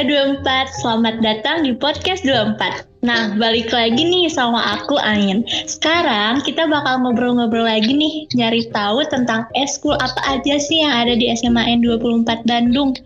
Warga 0.00 0.40
24, 0.40 0.80
selamat 0.80 1.14
datang 1.20 1.60
di 1.60 1.76
Podcast 1.76 2.24
24. 2.24 3.04
Nah, 3.04 3.36
balik 3.36 3.68
lagi 3.68 4.00
nih 4.00 4.32
sama 4.32 4.80
aku 4.80 4.96
Ain. 4.96 5.44
Sekarang 5.68 6.40
kita 6.40 6.64
bakal 6.64 7.04
ngobrol-ngobrol 7.04 7.68
lagi 7.68 7.92
nih, 7.92 8.24
nyari 8.32 8.64
tahu 8.72 9.04
tentang 9.12 9.44
eskul 9.52 9.92
apa 10.00 10.24
aja 10.24 10.56
sih 10.56 10.80
yang 10.80 11.04
ada 11.04 11.12
di 11.12 11.28
SMAN 11.28 11.84
24 11.84 12.48
Bandung. 12.48 12.96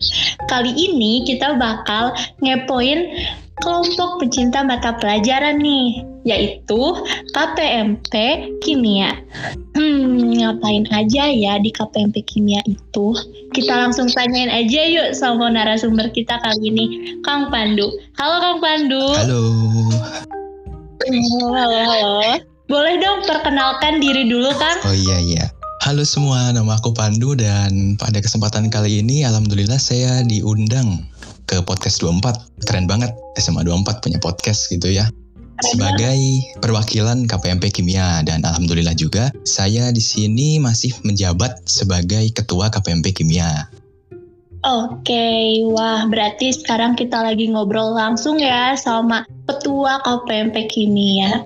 Kali 0.46 0.70
ini 0.70 1.26
kita 1.26 1.58
bakal 1.58 2.14
ngepoin 2.46 3.10
kelompok 3.58 4.22
pecinta 4.22 4.62
mata 4.62 4.94
pelajaran 4.94 5.58
nih, 5.58 6.13
yaitu 6.24 6.82
KPMP 7.36 8.12
Kimia. 8.64 9.12
Hmm, 9.76 10.32
ngapain 10.40 10.88
aja 10.90 11.28
ya 11.28 11.60
di 11.60 11.70
KPMP 11.70 12.24
Kimia 12.24 12.64
itu? 12.64 13.12
Kita 13.52 13.86
langsung 13.86 14.08
tanyain 14.10 14.50
aja 14.50 14.80
yuk 14.88 15.12
sama 15.12 15.52
narasumber 15.52 16.08
kita 16.10 16.40
kali 16.40 16.72
ini, 16.72 16.84
Kang 17.22 17.52
Pandu. 17.52 17.92
Halo 18.16 18.36
Kang 18.40 18.58
Pandu. 18.58 19.04
Halo. 19.20 19.42
Halo, 21.52 21.78
halo. 21.84 22.40
Boleh 22.64 22.96
dong 22.96 23.28
perkenalkan 23.28 24.00
diri 24.00 24.24
dulu, 24.24 24.48
Kang? 24.56 24.80
Oh 24.88 24.96
iya 24.96 25.20
iya. 25.20 25.44
Halo 25.84 26.00
semua, 26.00 26.48
nama 26.48 26.80
aku 26.80 26.96
Pandu 26.96 27.36
dan 27.36 28.00
pada 28.00 28.16
kesempatan 28.16 28.72
kali 28.72 29.04
ini 29.04 29.20
alhamdulillah 29.20 29.76
saya 29.76 30.24
diundang 30.24 31.04
ke 31.44 31.60
podcast 31.60 32.00
24. 32.00 32.64
Keren 32.64 32.88
banget 32.88 33.12
SMA 33.36 33.68
24 33.68 34.00
punya 34.00 34.16
podcast 34.16 34.72
gitu 34.72 34.88
ya. 34.88 35.04
Sebagai 35.64 36.20
perwakilan 36.60 37.24
KPMP 37.24 37.72
Kimia 37.72 38.20
dan 38.20 38.44
alhamdulillah 38.44 38.92
juga 38.92 39.32
saya 39.48 39.88
di 39.88 40.02
sini 40.04 40.60
masih 40.60 40.92
menjabat 41.00 41.64
sebagai 41.64 42.28
ketua 42.36 42.68
KPMP 42.68 43.16
Kimia. 43.16 43.68
Oke, 44.64 45.60
wah 45.76 46.08
berarti 46.08 46.52
sekarang 46.52 46.96
kita 46.96 47.20
lagi 47.20 47.52
ngobrol 47.52 47.92
langsung 47.92 48.40
ya 48.40 48.72
sama 48.76 49.28
Ketua 49.44 50.00
KPMP 50.00 50.72
Kimia. 50.72 51.44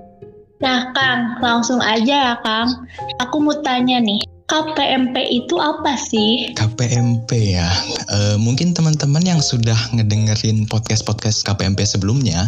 Nah, 0.63 0.91
Kang, 0.95 1.39
langsung 1.43 1.83
aja 1.83 2.31
ya, 2.31 2.35
Kang. 2.39 2.87
Aku 3.19 3.43
mau 3.43 3.59
tanya 3.59 3.99
nih, 3.99 4.23
KPMP 4.47 5.15
itu 5.31 5.55
apa 5.59 5.99
sih? 5.99 6.51
KPMP 6.55 7.59
ya, 7.59 7.67
e, 8.11 8.39
mungkin 8.39 8.71
teman-teman 8.71 9.23
yang 9.23 9.39
sudah 9.43 9.77
ngedengerin 9.95 10.67
podcast-podcast 10.67 11.43
KPMP 11.43 11.83
sebelumnya 11.83 12.47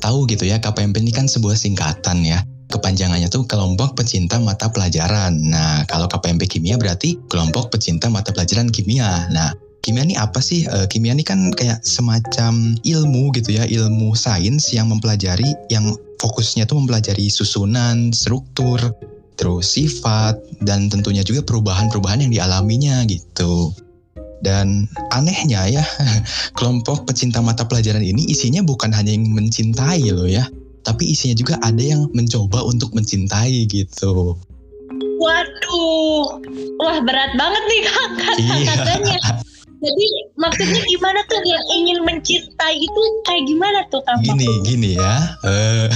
tahu 0.00 0.26
gitu 0.26 0.48
ya, 0.48 0.58
KPMP 0.58 1.04
ini 1.04 1.12
kan 1.12 1.28
sebuah 1.28 1.54
singkatan 1.54 2.24
ya. 2.24 2.40
Kepanjangannya 2.70 3.28
tuh 3.28 3.44
kelompok 3.44 3.98
pecinta 3.98 4.38
mata 4.38 4.70
pelajaran. 4.70 5.36
Nah, 5.36 5.84
kalau 5.90 6.08
KPMP 6.08 6.46
kimia 6.48 6.78
berarti 6.78 7.18
kelompok 7.28 7.74
pecinta 7.74 8.08
mata 8.08 8.30
pelajaran 8.30 8.70
kimia. 8.70 9.28
Nah, 9.34 9.52
kimia 9.82 10.06
ini 10.06 10.14
apa 10.14 10.38
sih? 10.38 10.64
E, 10.70 10.86
kimia 10.86 11.12
ini 11.12 11.26
kan 11.26 11.50
kayak 11.50 11.82
semacam 11.82 12.78
ilmu 12.86 13.34
gitu 13.34 13.58
ya, 13.58 13.66
ilmu 13.66 14.14
sains 14.14 14.70
yang 14.70 14.86
mempelajari 14.86 15.50
yang 15.66 15.90
fokusnya 16.22 16.68
tuh 16.68 16.78
mempelajari 16.78 17.26
susunan, 17.26 18.14
struktur, 18.14 18.78
terus 19.40 19.72
sifat 19.72 20.36
dan 20.60 20.92
tentunya 20.92 21.24
juga 21.24 21.40
perubahan-perubahan 21.42 22.28
yang 22.28 22.32
dialaminya 22.32 23.02
gitu. 23.08 23.72
Dan 24.40 24.88
anehnya 25.12 25.68
ya, 25.68 25.84
kelompok 26.56 27.04
pecinta 27.04 27.44
mata 27.44 27.68
pelajaran 27.68 28.00
ini 28.00 28.24
isinya 28.32 28.64
bukan 28.64 28.88
hanya 28.92 29.12
yang 29.12 29.28
mencintai 29.36 30.08
loh 30.12 30.24
ya, 30.24 30.48
tapi 30.80 31.12
isinya 31.12 31.36
juga 31.36 31.54
ada 31.60 31.80
yang 31.80 32.08
mencoba 32.16 32.64
untuk 32.64 32.96
mencintai 32.96 33.68
gitu. 33.68 34.40
Waduh, 35.20 36.40
wah 36.80 36.98
berat 37.04 37.36
banget 37.36 37.62
nih 37.68 37.80
kak 37.84 38.08
kata-katanya. 38.16 39.18
Iya. 39.30 39.32
Jadi 39.80 40.06
maksudnya 40.36 40.82
gimana 40.92 41.24
tuh 41.24 41.40
yang 41.40 41.64
ingin 41.72 42.04
mencintai 42.04 42.76
itu 42.76 43.00
kayak 43.24 43.48
gimana 43.48 43.80
tuh 43.88 44.04
kak? 44.04 44.20
Gini, 44.20 44.48
gini 44.60 44.90
ya. 45.00 45.40
Uh, 45.40 45.88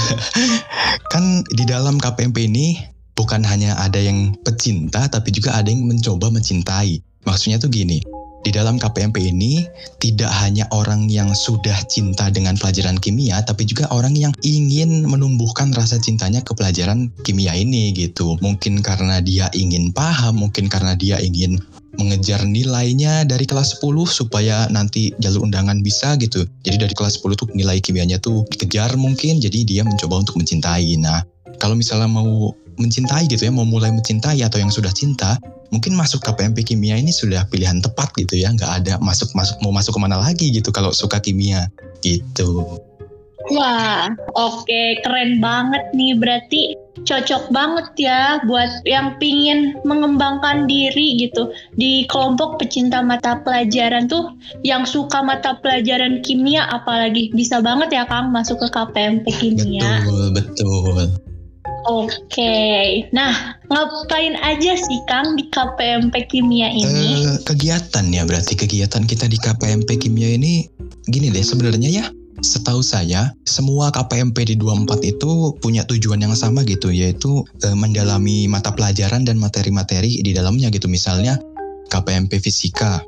kan 1.13 1.45
di 1.53 1.69
dalam 1.69 2.01
KPMP 2.01 2.49
ini 2.49 2.81
bukan 3.13 3.45
hanya 3.45 3.77
ada 3.77 4.01
yang 4.01 4.33
pecinta, 4.41 5.05
tapi 5.13 5.37
juga 5.37 5.53
ada 5.53 5.69
yang 5.69 5.85
mencoba 5.85 6.33
mencintai. 6.33 7.05
Maksudnya 7.29 7.61
tuh 7.61 7.69
gini, 7.69 8.01
di 8.45 8.53
dalam 8.53 8.77
KPMP 8.77 9.33
ini 9.33 9.65
tidak 9.99 10.29
hanya 10.45 10.69
orang 10.77 11.09
yang 11.09 11.33
sudah 11.33 11.81
cinta 11.89 12.29
dengan 12.29 12.55
pelajaran 12.61 13.01
kimia, 13.01 13.41
tapi 13.41 13.65
juga 13.65 13.89
orang 13.89 14.13
yang 14.13 14.37
ingin 14.45 15.09
menumbuhkan 15.09 15.73
rasa 15.73 15.97
cintanya 15.97 16.45
ke 16.45 16.53
pelajaran 16.53 17.09
kimia 17.25 17.57
ini 17.57 17.97
gitu. 17.97 18.37
Mungkin 18.45 18.85
karena 18.85 19.25
dia 19.25 19.49
ingin 19.57 19.91
paham, 19.97 20.45
mungkin 20.45 20.69
karena 20.69 20.93
dia 20.93 21.17
ingin 21.25 21.57
mengejar 21.97 22.43
nilainya 22.45 23.25
dari 23.25 23.47
kelas 23.47 23.79
10 23.81 24.05
supaya 24.11 24.67
nanti 24.69 25.15
jalur 25.23 25.47
undangan 25.47 25.81
bisa 25.81 26.19
gitu. 26.21 26.45
Jadi 26.67 26.77
dari 26.77 26.95
kelas 26.95 27.23
10 27.23 27.39
tuh 27.39 27.49
nilai 27.57 27.81
kimianya 27.81 28.21
tuh 28.21 28.45
dikejar 28.53 28.99
mungkin, 29.01 29.41
jadi 29.41 29.65
dia 29.65 29.83
mencoba 29.87 30.21
untuk 30.21 30.37
mencintai. 30.37 31.01
Nah, 31.01 31.25
kalau 31.57 31.79
misalnya 31.79 32.11
mau 32.11 32.53
mencintai 32.75 33.31
gitu 33.31 33.47
ya, 33.47 33.53
mau 33.55 33.63
mulai 33.63 33.95
mencintai 33.95 34.43
atau 34.43 34.59
yang 34.59 34.75
sudah 34.75 34.91
cinta, 34.91 35.39
mungkin 35.75 35.99
masuk 35.99 36.23
KPMP 36.23 36.63
kimia 36.63 36.95
ini 36.95 37.11
sudah 37.11 37.43
pilihan 37.51 37.83
tepat 37.83 38.15
gitu 38.15 38.39
ya, 38.39 38.55
nggak 38.55 38.87
ada 38.87 38.95
masuk 39.03 39.35
masuk 39.35 39.59
mau 39.59 39.75
masuk 39.75 39.99
ke 39.99 40.01
mana 40.01 40.23
lagi 40.23 40.55
gitu 40.55 40.71
kalau 40.71 40.95
suka 40.95 41.19
kimia 41.19 41.67
gitu. 42.07 42.79
Wah, 43.53 44.09
oke, 44.33 44.65
okay. 44.65 45.05
keren 45.05 45.37
banget 45.37 45.93
nih. 45.93 46.17
Berarti 46.17 46.73
cocok 47.05 47.53
banget 47.53 48.09
ya 48.09 48.41
buat 48.49 48.87
yang 48.89 49.21
pingin 49.21 49.77
mengembangkan 49.85 50.65
diri 50.65 51.21
gitu 51.21 51.53
di 51.77 52.09
kelompok 52.09 52.57
pecinta 52.57 53.05
mata 53.05 53.45
pelajaran 53.45 54.09
tuh 54.09 54.33
yang 54.65 54.89
suka 54.89 55.21
mata 55.21 55.61
pelajaran 55.61 56.25
kimia 56.25 56.65
apalagi 56.73 57.35
bisa 57.37 57.61
banget 57.61 57.93
ya 57.93 58.09
Kang 58.09 58.33
masuk 58.33 58.65
ke 58.65 58.69
KPMP 58.73 59.29
kimia. 59.37 60.01
Betul, 60.09 60.25
betul. 60.33 61.34
Oke, 61.85 63.05
nah 63.13 63.61
ngapain 63.69 64.41
aja 64.41 64.73
sih 64.73 65.01
Kang 65.05 65.37
di 65.37 65.45
KPMP 65.53 66.17
Kimia 66.33 66.73
ini? 66.73 67.29
Uh, 67.29 67.37
kegiatan 67.45 68.09
ya 68.09 68.25
berarti 68.25 68.57
kegiatan 68.57 69.05
kita 69.05 69.29
di 69.29 69.37
KPMP 69.37 70.01
Kimia 70.01 70.33
ini 70.33 70.65
gini 71.13 71.29
deh 71.29 71.45
sebenarnya 71.45 71.93
ya 71.93 72.05
setahu 72.41 72.81
saya 72.81 73.33
semua 73.45 73.93
KPMP 73.93 74.49
di 74.49 74.55
24 74.57 75.01
itu 75.05 75.55
punya 75.61 75.85
tujuan 75.89 76.21
yang 76.21 76.37
sama 76.37 76.61
gitu 76.67 76.93
yaitu 76.93 77.41
e, 77.65 77.73
mendalami 77.73 78.51
mata 78.51 78.75
pelajaran 78.75 79.25
dan 79.25 79.41
materi-materi 79.41 80.21
di 80.21 80.37
dalamnya 80.37 80.69
gitu 80.69 80.91
misalnya 80.91 81.41
KPMP 81.89 82.43
Fisika. 82.43 83.01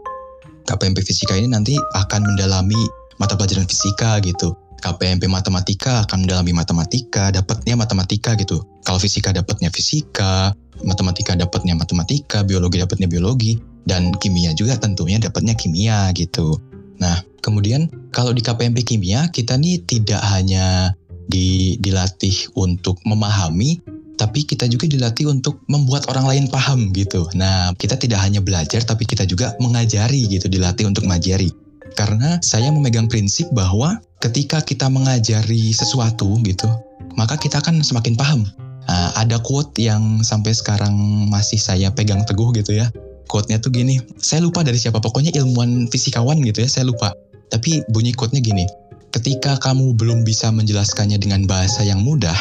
KPMP 0.64 1.04
Fisika 1.04 1.36
ini 1.36 1.52
nanti 1.52 1.74
akan 1.96 2.22
mendalami 2.32 2.78
mata 3.16 3.36
pelajaran 3.36 3.64
fisika 3.64 4.20
gitu. 4.20 4.52
KPMP 4.80 5.26
Matematika 5.30 6.04
akan 6.04 6.24
mendalami 6.24 6.52
matematika, 6.52 7.32
dapatnya 7.32 7.74
matematika 7.74 8.36
gitu. 8.36 8.62
Kalau 8.84 9.00
fisika 9.00 9.32
dapatnya 9.32 9.72
fisika, 9.72 10.52
matematika 10.84 11.32
dapatnya 11.34 11.74
matematika, 11.74 12.44
biologi 12.44 12.80
dapatnya 12.80 13.08
biologi, 13.08 13.56
dan 13.86 14.12
kimia 14.18 14.52
juga 14.52 14.76
tentunya 14.76 15.16
dapatnya 15.22 15.54
kimia 15.56 16.10
gitu. 16.12 16.58
Nah, 16.98 17.22
kemudian 17.44 17.88
kalau 18.10 18.32
di 18.32 18.40
KPMP 18.40 18.82
Kimia 18.82 19.28
kita 19.30 19.54
nih 19.60 19.84
tidak 19.84 20.20
hanya 20.32 20.96
di, 21.28 21.76
dilatih 21.78 22.54
untuk 22.56 22.98
memahami, 23.04 23.80
tapi 24.16 24.48
kita 24.48 24.64
juga 24.66 24.88
dilatih 24.88 25.28
untuk 25.28 25.60
membuat 25.68 26.08
orang 26.08 26.26
lain 26.26 26.44
paham 26.48 26.90
gitu. 26.96 27.28
Nah, 27.36 27.76
kita 27.76 28.00
tidak 28.00 28.24
hanya 28.24 28.40
belajar, 28.40 28.80
tapi 28.82 29.04
kita 29.04 29.28
juga 29.28 29.52
mengajari 29.60 30.24
gitu, 30.26 30.48
dilatih 30.48 30.88
untuk 30.88 31.04
mengajari. 31.04 31.52
Karena 31.96 32.40
saya 32.40 32.72
memegang 32.72 33.08
prinsip 33.08 33.48
bahwa 33.52 34.00
ketika 34.26 34.58
kita 34.62 34.90
mengajari 34.90 35.70
sesuatu 35.70 36.34
gitu, 36.42 36.66
maka 37.14 37.38
kita 37.38 37.62
akan 37.62 37.80
semakin 37.80 38.18
paham. 38.18 38.42
Nah, 38.86 39.10
ada 39.18 39.38
quote 39.42 39.74
yang 39.82 40.22
sampai 40.22 40.54
sekarang 40.54 40.94
masih 41.26 41.58
saya 41.58 41.90
pegang 41.90 42.22
teguh 42.22 42.54
gitu 42.54 42.78
ya 42.78 42.86
quote-nya 43.26 43.58
tuh 43.58 43.74
gini, 43.74 43.98
saya 44.22 44.42
lupa 44.42 44.62
dari 44.62 44.78
siapa, 44.78 45.02
pokoknya 45.02 45.34
ilmuwan 45.34 45.90
fisikawan 45.90 46.38
gitu 46.46 46.62
ya, 46.62 46.68
saya 46.70 46.86
lupa. 46.86 47.12
Tapi 47.50 47.82
bunyi 47.90 48.14
quote-nya 48.14 48.42
gini, 48.42 48.64
ketika 49.10 49.58
kamu 49.58 49.94
belum 49.98 50.22
bisa 50.22 50.50
menjelaskannya 50.54 51.18
dengan 51.18 51.44
bahasa 51.46 51.82
yang 51.82 52.02
mudah, 52.02 52.34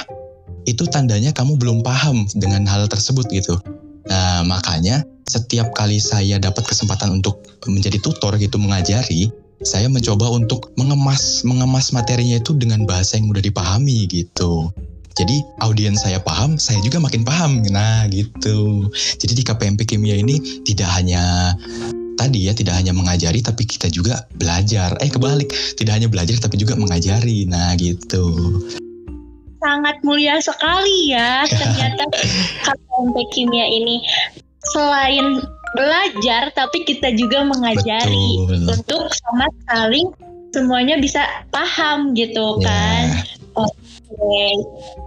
itu 0.65 0.85
tandanya 0.89 1.33
kamu 1.33 1.57
belum 1.57 1.81
paham 1.85 2.25
dengan 2.37 2.65
hal 2.65 2.89
tersebut 2.89 3.25
gitu. 3.33 3.57
Nah, 4.05 4.45
makanya 4.45 5.01
setiap 5.25 5.73
kali 5.73 5.97
saya 5.97 6.37
dapat 6.37 6.65
kesempatan 6.69 7.21
untuk 7.21 7.41
menjadi 7.65 7.97
tutor 8.01 8.37
gitu 8.37 8.61
mengajari, 8.61 9.33
saya 9.63 9.87
mencoba 9.87 10.27
untuk 10.33 10.75
mengemas 10.75 11.45
mengemas 11.47 11.95
materinya 11.95 12.41
itu 12.41 12.51
dengan 12.57 12.83
bahasa 12.83 13.15
yang 13.15 13.31
mudah 13.31 13.43
dipahami 13.43 14.09
gitu. 14.11 14.73
Jadi 15.15 15.39
audiens 15.63 16.03
saya 16.03 16.19
paham, 16.19 16.59
saya 16.59 16.83
juga 16.83 16.99
makin 16.99 17.23
paham. 17.23 17.63
Nah 17.71 18.03
gitu. 18.11 18.91
Jadi 18.91 19.31
di 19.31 19.43
KPMP 19.47 19.87
Kimia 19.87 20.19
ini 20.19 20.43
tidak 20.67 20.91
hanya 20.91 21.55
tadi 22.19 22.47
ya 22.47 22.53
tidak 22.55 22.75
hanya 22.75 22.91
mengajari 22.91 23.39
tapi 23.39 23.63
kita 23.63 23.87
juga 23.87 24.27
belajar. 24.35 24.91
Eh 24.99 25.07
kebalik, 25.07 25.55
tidak 25.79 25.95
hanya 25.95 26.11
belajar 26.11 26.35
tapi 26.43 26.59
juga 26.59 26.75
mengajari. 26.75 27.47
Nah 27.47 27.79
gitu. 27.79 28.59
Sangat 29.63 30.03
mulia 30.03 30.35
sekali 30.43 31.15
ya 31.15 31.47
ternyata 31.47 32.03
KPMP 32.67 33.15
Kimia 33.31 33.71
ini 33.71 34.03
selain 34.75 35.39
belajar 35.75 36.49
tapi 36.55 36.87
kita 36.87 37.11
juga 37.13 37.43
mengajari 37.43 38.47
Betul. 38.47 38.71
untuk 38.71 39.03
sama 39.11 39.45
saling 39.67 40.07
semuanya 40.55 40.95
bisa 40.97 41.21
paham 41.51 42.15
gitu 42.15 42.63
Ya. 42.63 42.65
kan. 42.65 43.03
Oke. 43.59 44.43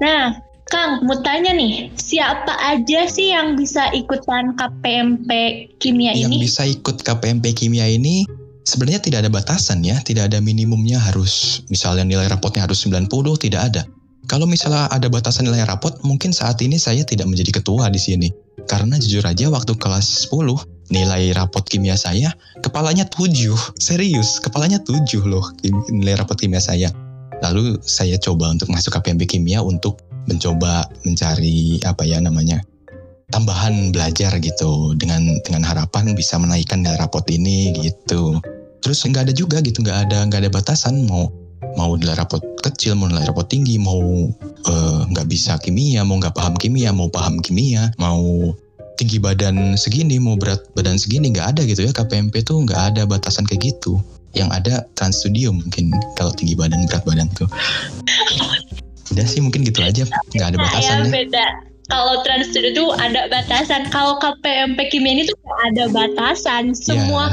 Nah, 0.04 0.36
Kang, 0.68 1.00
mau 1.08 1.16
tanya 1.24 1.56
nih, 1.56 1.88
siapa 1.96 2.52
aja 2.60 3.08
sih 3.08 3.32
yang 3.32 3.56
bisa 3.56 3.88
ikutan 3.96 4.52
KPMP 4.52 5.28
kimia 5.80 6.12
yang 6.12 6.28
ini? 6.28 6.44
bisa 6.44 6.68
ikut 6.68 7.00
KPMP 7.00 7.56
kimia 7.56 7.88
ini 7.88 8.28
sebenarnya 8.68 9.00
tidak 9.00 9.24
ada 9.24 9.32
batasan 9.32 9.80
ya, 9.80 9.96
tidak 10.04 10.28
ada 10.28 10.44
minimumnya 10.44 11.00
harus 11.00 11.64
misalnya 11.72 12.04
nilai 12.04 12.28
rapotnya 12.28 12.68
harus 12.68 12.84
90, 12.84 13.08
tidak 13.40 13.72
ada. 13.72 13.82
Kalau 14.28 14.44
misalnya 14.44 14.92
ada 14.92 15.08
batasan 15.08 15.48
nilai 15.48 15.64
rapot, 15.64 15.96
mungkin 16.04 16.36
saat 16.36 16.60
ini 16.60 16.76
saya 16.76 17.00
tidak 17.00 17.24
menjadi 17.32 17.64
ketua 17.64 17.88
di 17.88 17.96
sini. 17.96 18.28
Karena 18.66 18.98
jujur 18.98 19.22
aja 19.22 19.46
waktu 19.52 19.78
kelas 19.78 20.26
10, 20.32 20.66
nilai 20.90 21.30
rapot 21.36 21.62
kimia 21.62 21.94
saya, 21.94 22.34
kepalanya 22.64 23.06
7. 23.06 23.54
Serius, 23.78 24.42
kepalanya 24.42 24.80
7 24.82 25.22
loh 25.28 25.44
nilai 25.92 26.18
rapot 26.18 26.34
kimia 26.34 26.58
saya. 26.58 26.90
Lalu 27.38 27.78
saya 27.86 28.18
coba 28.18 28.50
untuk 28.50 28.72
masuk 28.72 28.98
KPMP 28.98 29.38
kimia 29.38 29.62
untuk 29.62 30.02
mencoba 30.26 30.90
mencari 31.06 31.80
apa 31.86 32.02
ya 32.04 32.18
namanya 32.20 32.60
tambahan 33.32 33.92
belajar 33.92 34.40
gitu 34.40 34.96
dengan 34.96 35.36
dengan 35.44 35.64
harapan 35.64 36.16
bisa 36.16 36.40
menaikkan 36.40 36.80
nilai 36.80 36.96
rapot 36.96 37.24
ini 37.28 37.76
gitu. 37.76 38.40
Terus 38.80 39.04
nggak 39.04 39.28
ada 39.28 39.34
juga 39.34 39.60
gitu 39.60 39.84
nggak 39.84 40.08
ada 40.08 40.18
nggak 40.28 40.40
ada 40.48 40.50
batasan 40.52 41.04
mau 41.04 41.28
mau 41.76 41.94
nilai 41.94 42.14
rapot 42.18 42.42
kecil 42.62 42.98
mau 42.98 43.06
nilai 43.10 43.26
rapot 43.26 43.46
tinggi 43.46 43.78
mau 43.78 44.30
eh, 44.66 45.00
nggak 45.14 45.26
bisa 45.30 45.58
kimia 45.62 46.02
mau 46.02 46.18
nggak 46.18 46.34
paham 46.34 46.54
kimia 46.58 46.90
mau 46.90 47.10
paham 47.10 47.38
kimia 47.42 47.90
mau 47.98 48.52
tinggi 48.98 49.22
badan 49.22 49.78
segini 49.78 50.18
mau 50.18 50.34
berat 50.34 50.58
badan 50.74 50.98
segini 50.98 51.30
nggak 51.30 51.54
ada 51.56 51.62
gitu 51.62 51.86
ya. 51.86 51.94
KPMP 51.94 52.42
tuh 52.42 52.66
nggak 52.66 52.92
ada 52.92 53.02
batasan 53.06 53.46
kayak 53.46 53.72
gitu. 53.72 54.02
Yang 54.34 54.50
ada 54.60 54.74
trans 54.98 55.22
studio 55.22 55.54
mungkin 55.54 55.94
kalau 56.18 56.34
tinggi 56.34 56.58
badan 56.58 56.84
berat 56.90 57.06
badan 57.06 57.30
tuh. 57.38 57.46
Udah 59.14 59.24
sih 59.24 59.40
mungkin 59.40 59.62
gitu 59.62 59.80
aja. 59.80 60.04
Nggak 60.34 60.48
ada 60.52 60.58
Nah, 60.58 60.66
ya 60.66 60.66
batasan 60.66 60.96
ya 60.98 61.06
beda. 61.14 61.46
Kalau 61.88 62.20
trans 62.20 62.52
tuh 62.52 62.92
ada 63.00 63.32
batasan. 63.32 63.88
Kalau 63.88 64.20
KPMP 64.20 64.92
kimia 64.92 65.12
ini 65.16 65.22
tuh 65.24 65.36
ada 65.72 65.88
batasan. 65.88 66.76
Semua 66.76 67.32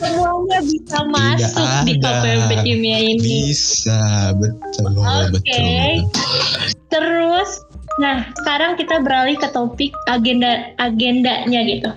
semuanya 0.00 0.64
bisa 0.64 0.98
masuk 1.12 1.68
di 1.84 2.00
Ya. 2.00 2.00
KPMP 2.00 2.50
kimia 2.64 2.98
ini. 3.12 3.52
Bisa, 3.52 4.32
betul, 4.40 4.88
Oke. 4.96 5.36
betul. 5.36 5.92
Terus, 6.88 7.50
nah 8.00 8.24
sekarang 8.40 8.80
kita 8.80 9.04
beralih 9.04 9.36
ke 9.36 9.52
topik 9.52 9.92
agenda 10.08 10.72
agendanya 10.80 11.60
gitu. 11.68 11.92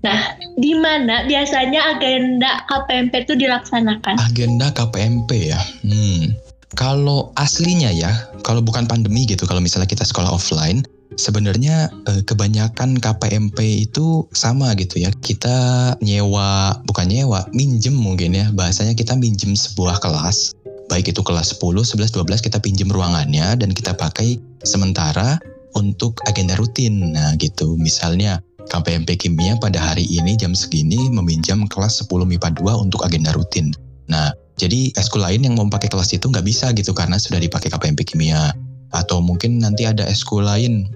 Nah, 0.00 0.34
di 0.58 0.72
mana 0.74 1.28
biasanya 1.28 1.94
agenda 1.94 2.64
KPMP 2.66 3.28
itu 3.28 3.34
dilaksanakan? 3.36 4.16
Agenda 4.18 4.72
KPMP 4.74 5.54
ya. 5.54 5.60
Hmm. 5.86 6.34
Kalau 6.74 7.30
aslinya 7.36 7.92
ya, 7.92 8.10
kalau 8.40 8.64
bukan 8.64 8.88
pandemi 8.88 9.28
gitu, 9.28 9.44
kalau 9.44 9.60
misalnya 9.60 9.90
kita 9.90 10.06
sekolah 10.06 10.32
offline, 10.32 10.80
sebenarnya 11.16 11.90
eh, 12.06 12.22
kebanyakan 12.22 12.98
KPMP 12.98 13.88
itu 13.88 14.28
sama 14.34 14.74
gitu 14.78 15.02
ya. 15.02 15.10
Kita 15.10 15.94
nyewa, 16.04 16.78
bukan 16.86 17.06
nyewa, 17.10 17.46
minjem 17.54 17.94
mungkin 17.94 18.36
ya. 18.36 18.46
Bahasanya 18.54 18.94
kita 18.94 19.16
minjem 19.18 19.56
sebuah 19.56 19.98
kelas. 19.98 20.54
Baik 20.90 21.14
itu 21.14 21.22
kelas 21.22 21.54
10, 21.54 21.86
11, 21.86 22.10
12 22.10 22.46
kita 22.46 22.58
pinjem 22.58 22.90
ruangannya 22.90 23.54
dan 23.54 23.70
kita 23.70 23.94
pakai 23.94 24.42
sementara 24.66 25.38
untuk 25.78 26.18
agenda 26.26 26.58
rutin. 26.58 27.14
Nah 27.14 27.38
gitu, 27.38 27.78
misalnya 27.78 28.42
KPMP 28.70 29.18
Kimia 29.18 29.58
pada 29.58 29.78
hari 29.82 30.06
ini 30.06 30.38
jam 30.38 30.54
segini 30.54 31.10
meminjam 31.10 31.66
kelas 31.66 32.06
10 32.06 32.26
MIPA 32.26 32.58
2 32.58 32.82
untuk 32.86 33.02
agenda 33.02 33.34
rutin. 33.34 33.74
Nah, 34.06 34.34
jadi 34.58 34.94
eskul 34.94 35.22
lain 35.22 35.46
yang 35.46 35.54
mau 35.58 35.66
pakai 35.66 35.90
kelas 35.90 36.14
itu 36.14 36.30
nggak 36.30 36.46
bisa 36.46 36.70
gitu 36.76 36.94
karena 36.94 37.18
sudah 37.18 37.42
dipakai 37.42 37.70
KPMP 37.70 38.06
Kimia. 38.06 38.54
Atau 38.90 39.22
mungkin 39.22 39.62
nanti 39.62 39.86
ada 39.86 40.02
eskul 40.06 40.42
lain, 40.46 40.90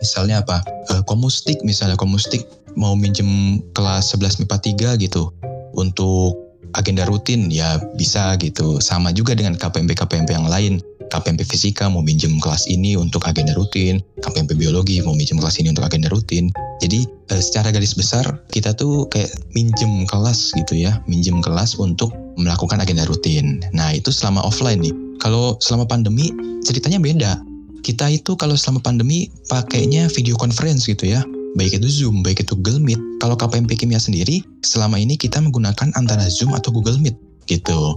misalnya 0.00 0.42
apa? 0.42 0.62
Eh, 0.92 1.02
komustik 1.04 1.60
misalnya, 1.62 1.98
komustik 1.98 2.44
mau 2.76 2.92
minjem 2.92 3.60
kelas 3.72 4.12
11 4.12 4.44
MIPA 4.44 4.56
3 4.96 5.02
gitu 5.02 5.32
untuk 5.76 6.36
agenda 6.76 7.08
rutin 7.08 7.48
ya 7.48 7.80
bisa 7.96 8.36
gitu. 8.36 8.78
Sama 8.84 9.10
juga 9.10 9.32
dengan 9.32 9.56
KPMP-KPMP 9.56 10.30
yang 10.36 10.46
lain. 10.46 10.78
KPMP 11.06 11.46
Fisika 11.46 11.86
mau 11.86 12.02
minjem 12.02 12.34
kelas 12.42 12.66
ini 12.66 12.98
untuk 12.98 13.22
agenda 13.30 13.54
rutin, 13.54 14.02
KPMP 14.26 14.58
Biologi 14.58 14.98
mau 15.06 15.14
minjem 15.14 15.38
kelas 15.38 15.62
ini 15.62 15.70
untuk 15.70 15.86
agenda 15.86 16.10
rutin. 16.10 16.50
Jadi 16.82 17.06
eh, 17.30 17.42
secara 17.42 17.70
garis 17.70 17.94
besar 17.94 18.26
kita 18.50 18.74
tuh 18.74 19.06
kayak 19.14 19.30
minjem 19.54 20.02
kelas 20.10 20.50
gitu 20.58 20.74
ya, 20.74 20.98
minjem 21.06 21.38
kelas 21.38 21.78
untuk 21.78 22.10
melakukan 22.34 22.82
agenda 22.82 23.06
rutin. 23.06 23.62
Nah 23.70 23.94
itu 23.94 24.10
selama 24.10 24.42
offline 24.42 24.82
nih. 24.82 24.94
Kalau 25.22 25.56
selama 25.62 25.86
pandemi 25.86 26.34
ceritanya 26.66 26.98
beda. 26.98 27.38
Kita 27.82 28.08
itu 28.12 28.36
kalau 28.38 28.54
selama 28.54 28.84
pandemi 28.84 29.28
pakainya 29.50 30.08
video 30.12 30.36
conference 30.36 30.86
gitu 30.86 31.10
ya. 31.10 31.24
Baik 31.56 31.80
itu 31.80 31.88
Zoom, 31.88 32.20
baik 32.20 32.44
itu 32.44 32.52
Google 32.60 32.84
Meet. 32.84 33.00
Kalau 33.18 33.32
KPMP 33.32 33.80
Kimia 33.80 33.96
sendiri, 33.96 34.44
selama 34.60 35.00
ini 35.00 35.16
kita 35.16 35.40
menggunakan 35.40 35.88
antara 35.96 36.28
Zoom 36.28 36.52
atau 36.52 36.68
Google 36.68 37.00
Meet 37.00 37.16
gitu. 37.48 37.96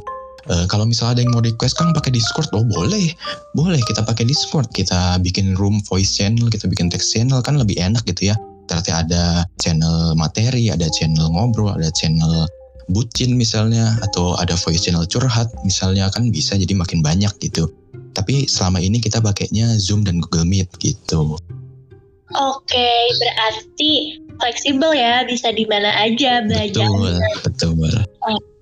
Eh, 0.50 0.66
kalau 0.66 0.88
misalnya 0.88 1.20
ada 1.20 1.22
yang 1.28 1.32
mau 1.36 1.44
request 1.44 1.78
Kang 1.78 1.94
pakai 1.94 2.10
Discord, 2.10 2.50
oh 2.58 2.66
boleh, 2.66 3.14
boleh 3.54 3.82
kita 3.86 4.02
pakai 4.02 4.26
Discord. 4.26 4.72
Kita 4.74 5.22
bikin 5.22 5.54
room 5.54 5.78
voice 5.86 6.18
channel, 6.18 6.50
kita 6.50 6.66
bikin 6.66 6.90
text 6.90 7.14
channel 7.14 7.44
kan 7.46 7.60
lebih 7.60 7.78
enak 7.78 8.02
gitu 8.10 8.34
ya. 8.34 8.36
Ternyata 8.66 9.06
ada 9.06 9.24
channel 9.62 10.18
materi, 10.18 10.74
ada 10.74 10.90
channel 10.90 11.30
ngobrol, 11.30 11.76
ada 11.76 11.94
channel 11.94 12.50
bucin 12.90 13.38
misalnya, 13.38 13.94
atau 14.02 14.34
ada 14.42 14.58
voice 14.58 14.90
channel 14.90 15.06
curhat 15.06 15.52
misalnya 15.62 16.10
kan 16.10 16.34
bisa 16.34 16.58
jadi 16.58 16.74
makin 16.74 17.06
banyak 17.06 17.30
gitu. 17.44 17.70
Tapi 18.20 18.52
selama 18.52 18.84
ini 18.84 19.00
kita 19.00 19.24
pakainya 19.24 19.80
Zoom 19.80 20.04
dan 20.04 20.20
Google 20.20 20.44
Meet 20.44 20.76
gitu. 20.84 21.40
Oke, 22.36 22.92
berarti 23.16 24.20
fleksibel 24.38 24.92
ya, 24.92 25.24
bisa 25.24 25.56
di 25.56 25.64
mana 25.66 25.96
aja 26.04 26.44
belajar. 26.44 26.84
Betul, 27.48 27.80
betul. 27.80 28.04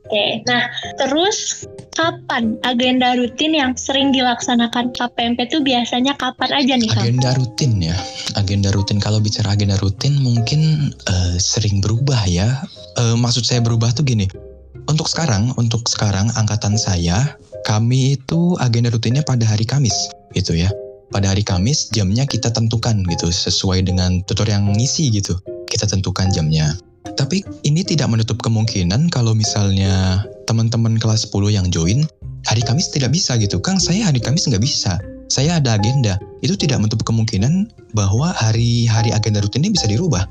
Oke, 0.07 0.39
nah 0.47 0.71
terus 0.95 1.67
kapan 1.91 2.55
agenda 2.63 3.17
rutin 3.19 3.51
yang 3.51 3.75
sering 3.75 4.15
dilaksanakan 4.15 4.95
KPMP 4.95 5.51
itu 5.51 5.59
biasanya 5.59 6.15
kapan 6.15 6.49
aja 6.55 6.73
nih? 6.79 6.89
Agenda 6.95 7.35
rutin 7.35 7.71
ya. 7.83 7.97
Agenda 8.39 8.69
rutin 8.71 9.03
kalau 9.03 9.19
bicara 9.19 9.51
agenda 9.51 9.75
rutin 9.83 10.15
mungkin 10.23 10.93
eh, 10.95 11.35
sering 11.41 11.83
berubah 11.83 12.23
ya. 12.23 12.63
Eh, 12.95 13.15
maksud 13.19 13.43
saya 13.43 13.59
berubah 13.59 13.91
tuh 13.91 14.07
gini. 14.07 14.31
Untuk 14.87 15.11
sekarang, 15.11 15.51
untuk 15.59 15.83
sekarang 15.91 16.31
angkatan 16.39 16.79
saya, 16.79 17.35
kami 17.67 18.15
itu 18.15 18.55
agenda 18.63 18.87
rutinnya 18.87 19.27
pada 19.27 19.43
hari 19.43 19.67
Kamis 19.67 19.93
gitu 20.31 20.55
ya. 20.55 20.71
Pada 21.11 21.35
hari 21.35 21.43
Kamis 21.43 21.91
jamnya 21.91 22.23
kita 22.23 22.47
tentukan 22.55 23.03
gitu 23.11 23.27
sesuai 23.27 23.83
dengan 23.83 24.23
tutor 24.23 24.47
yang 24.47 24.71
ngisi 24.71 25.11
gitu. 25.11 25.35
Kita 25.67 25.83
tentukan 25.83 26.31
jamnya. 26.31 26.79
Tapi 27.19 27.43
ini 27.67 27.83
tidak 27.83 28.07
menutup 28.07 28.39
kemungkinan 28.39 29.11
kalau 29.11 29.35
misalnya 29.35 30.23
teman-teman 30.47 30.95
kelas 30.95 31.27
10 31.27 31.51
yang 31.51 31.67
join 31.67 32.07
hari 32.47 32.63
Kamis 32.63 32.87
tidak 32.87 33.11
bisa 33.11 33.35
gitu. 33.35 33.59
Kang, 33.59 33.83
saya 33.83 34.07
hari 34.07 34.23
Kamis 34.23 34.47
nggak 34.47 34.63
bisa. 34.63 34.95
Saya 35.27 35.59
ada 35.59 35.75
agenda. 35.75 36.15
Itu 36.39 36.55
tidak 36.55 36.79
menutup 36.79 37.03
kemungkinan 37.03 37.67
bahwa 37.91 38.31
hari-hari 38.31 39.11
agenda 39.11 39.43
rutin 39.43 39.67
ini 39.67 39.75
bisa 39.75 39.91
dirubah. 39.91 40.23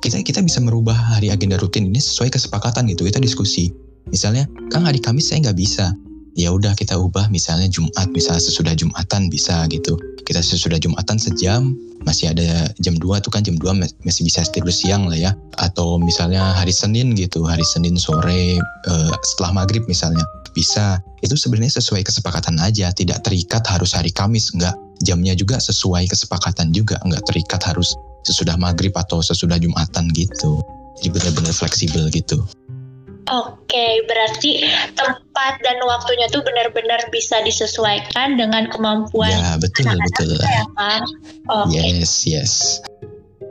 Kita 0.00 0.16
kita 0.24 0.40
bisa 0.40 0.64
merubah 0.64 0.96
hari 0.96 1.28
agenda 1.28 1.60
rutin 1.60 1.92
ini 1.92 2.00
sesuai 2.00 2.32
kesepakatan 2.32 2.88
gitu. 2.88 3.04
Kita 3.04 3.20
diskusi. 3.20 3.68
Misalnya, 4.08 4.48
Kang 4.72 4.88
hari 4.88 4.96
Kamis 4.96 5.28
saya 5.28 5.44
nggak 5.44 5.60
bisa. 5.60 5.92
Ya 6.38 6.54
udah 6.54 6.78
kita 6.78 6.94
ubah 6.94 7.26
misalnya 7.28 7.66
Jumat, 7.66 8.06
misalnya 8.14 8.42
sesudah 8.42 8.74
Jumatan 8.78 9.26
bisa 9.28 9.66
gitu. 9.66 9.98
Kita 10.22 10.38
sesudah 10.38 10.78
Jumatan 10.78 11.18
sejam, 11.18 11.74
masih 12.06 12.30
ada 12.30 12.70
jam 12.78 12.94
2 12.96 13.18
tuh 13.18 13.34
kan 13.34 13.42
jam 13.42 13.58
2 13.58 13.74
mas- 13.74 13.96
masih 14.06 14.22
bisa 14.22 14.46
tidur 14.54 14.70
siang 14.70 15.10
lah 15.10 15.18
ya. 15.18 15.32
Atau 15.58 15.98
misalnya 15.98 16.54
hari 16.54 16.70
Senin 16.70 17.18
gitu, 17.18 17.42
hari 17.44 17.66
Senin 17.66 17.98
sore 17.98 18.56
eh, 18.62 19.12
setelah 19.34 19.64
maghrib 19.64 19.82
misalnya 19.90 20.22
bisa. 20.54 21.02
Itu 21.20 21.34
sebenarnya 21.36 21.82
sesuai 21.82 22.06
kesepakatan 22.06 22.56
aja, 22.62 22.94
tidak 22.94 23.22
terikat 23.26 23.66
harus 23.66 23.92
hari 23.92 24.14
Kamis, 24.14 24.54
enggak. 24.54 24.74
Jamnya 25.00 25.32
juga 25.32 25.56
sesuai 25.58 26.08
kesepakatan 26.08 26.72
juga, 26.76 27.00
enggak 27.04 27.24
terikat 27.26 27.60
harus 27.64 27.96
sesudah 28.24 28.56
maghrib 28.56 28.92
atau 28.96 29.24
sesudah 29.24 29.56
Jumatan 29.56 30.12
gitu. 30.12 30.60
Jadi 31.00 31.08
benar-benar 31.16 31.54
fleksibel 31.56 32.12
gitu. 32.12 32.44
Oke, 33.28 33.86
berarti 34.08 34.64
tempat 34.96 35.52
dan 35.60 35.76
waktunya 35.84 36.26
tuh 36.32 36.40
benar-benar 36.40 36.98
bisa 37.12 37.38
disesuaikan 37.44 38.40
dengan 38.40 38.72
kemampuan 38.72 39.30
Ya 39.30 39.60
betul 39.60 39.86
anak-anak 39.86 40.08
betul. 40.08 40.30
kita 40.40 40.48
ya 40.48 40.64
Kang? 40.74 41.04
Oke, 41.52 41.76
Yes 41.76 42.24
yes. 42.24 42.52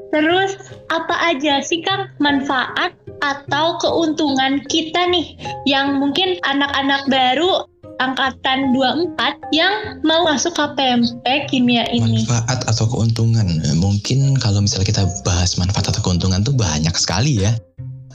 terus 0.09 0.57
apa 0.89 1.15
aja 1.21 1.61
sih 1.61 1.85
Kang 1.85 2.09
manfaat 2.17 2.97
atau 3.21 3.77
keuntungan 3.77 4.57
kita 4.65 5.05
nih 5.05 5.37
yang 5.69 6.01
mungkin 6.01 6.41
anak-anak 6.49 7.05
baru 7.13 7.69
angkatan 7.99 8.73
24 8.73 9.53
yang 9.53 10.01
mau 10.07 10.23
masuk 10.25 10.55
KPMP 10.55 11.51
kimia 11.51 11.85
ini? 11.91 12.25
Manfaat 12.25 12.65
atau 12.65 12.87
keuntungan? 12.89 13.45
Mungkin 13.77 14.39
kalau 14.39 14.63
misalnya 14.63 14.87
kita 14.87 15.03
bahas 15.27 15.59
manfaat 15.59 15.91
atau 15.91 16.01
keuntungan 16.01 16.41
tuh 16.41 16.55
banyak 16.55 16.95
sekali 16.95 17.43
ya. 17.43 17.53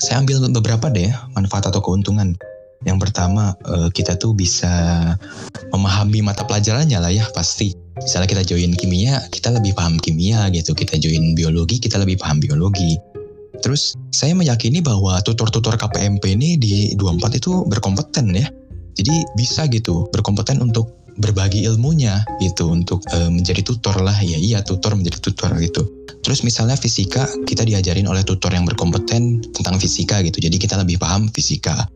Saya 0.05 0.21
ambil 0.21 0.53
beberapa 0.53 0.93
deh 0.93 1.09
manfaat 1.33 1.73
atau 1.73 1.81
keuntungan. 1.81 2.37
Yang 2.85 3.09
pertama 3.09 3.57
uh, 3.65 3.89
kita 3.89 4.21
tuh 4.21 4.37
bisa 4.37 4.69
memahami 5.73 6.21
mata 6.21 6.45
pelajarannya 6.45 7.01
lah 7.01 7.09
ya 7.09 7.25
pasti. 7.33 7.73
Misalnya 7.97 8.29
kita 8.29 8.45
join 8.45 8.77
kimia, 8.77 9.25
kita 9.33 9.49
lebih 9.57 9.73
paham 9.73 9.97
kimia 9.97 10.53
gitu. 10.53 10.77
Kita 10.77 11.01
join 11.01 11.33
biologi, 11.33 11.81
kita 11.81 11.97
lebih 11.97 12.21
paham 12.21 12.37
biologi. 12.37 13.01
Terus 13.65 13.97
saya 14.13 14.37
meyakini 14.37 14.85
bahwa 14.85 15.17
tutor-tutor 15.25 15.81
KPMP 15.81 16.37
ini 16.37 16.61
di 16.61 16.93
24 17.01 17.41
itu 17.41 17.65
berkompeten 17.65 18.29
ya. 18.37 18.45
Jadi 19.01 19.25
bisa 19.41 19.65
gitu, 19.73 20.05
berkompeten 20.13 20.61
untuk 20.61 20.93
berbagi 21.19 21.67
ilmunya 21.67 22.23
gitu 22.43 22.71
untuk 22.71 23.03
e, 23.11 23.31
menjadi 23.31 23.63
tutor 23.63 23.99
lah 24.03 24.17
ya 24.19 24.39
iya 24.39 24.61
tutor 24.65 24.99
menjadi 24.99 25.19
tutor 25.23 25.55
gitu 25.63 25.83
terus 26.25 26.43
misalnya 26.43 26.75
fisika 26.75 27.29
kita 27.47 27.63
diajarin 27.63 28.09
oleh 28.11 28.27
tutor 28.27 28.51
yang 28.51 28.67
berkompeten 28.67 29.45
tentang 29.55 29.77
fisika 29.79 30.21
gitu 30.27 30.43
jadi 30.43 30.57
kita 30.57 30.75
lebih 30.81 30.99
paham 30.99 31.31
fisika 31.31 31.87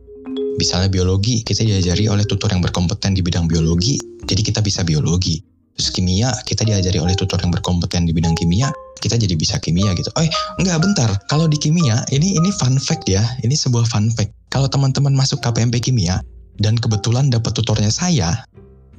misalnya 0.55 0.87
biologi 0.91 1.43
kita 1.43 1.63
diajari 1.63 2.07
oleh 2.07 2.23
tutor 2.23 2.51
yang 2.51 2.63
berkompeten 2.63 3.15
di 3.15 3.21
bidang 3.23 3.47
biologi 3.47 3.99
jadi 4.23 4.41
kita 4.43 4.59
bisa 4.63 4.85
biologi 4.87 5.39
terus 5.75 5.89
kimia 5.95 6.31
kita 6.43 6.67
diajari 6.67 6.99
oleh 6.99 7.15
tutor 7.15 7.39
yang 7.39 7.51
berkompeten 7.51 8.07
di 8.07 8.11
bidang 8.11 8.35
kimia 8.35 8.71
kita 8.99 9.15
jadi 9.15 9.35
bisa 9.39 9.55
kimia 9.63 9.95
gitu. 9.95 10.11
Oh, 10.19 10.27
enggak 10.59 10.77
bentar. 10.83 11.09
Kalau 11.31 11.47
di 11.47 11.55
kimia 11.55 12.03
ini 12.11 12.35
ini 12.35 12.51
fun 12.59 12.75
fact 12.77 13.07
ya. 13.07 13.23
Ini 13.41 13.55
sebuah 13.55 13.87
fun 13.87 14.11
fact. 14.11 14.35
Kalau 14.51 14.67
teman-teman 14.67 15.15
masuk 15.15 15.39
KPMP 15.39 15.79
kimia 15.79 16.19
dan 16.59 16.75
kebetulan 16.75 17.31
dapat 17.31 17.55
tutornya 17.55 17.89
saya, 17.89 18.43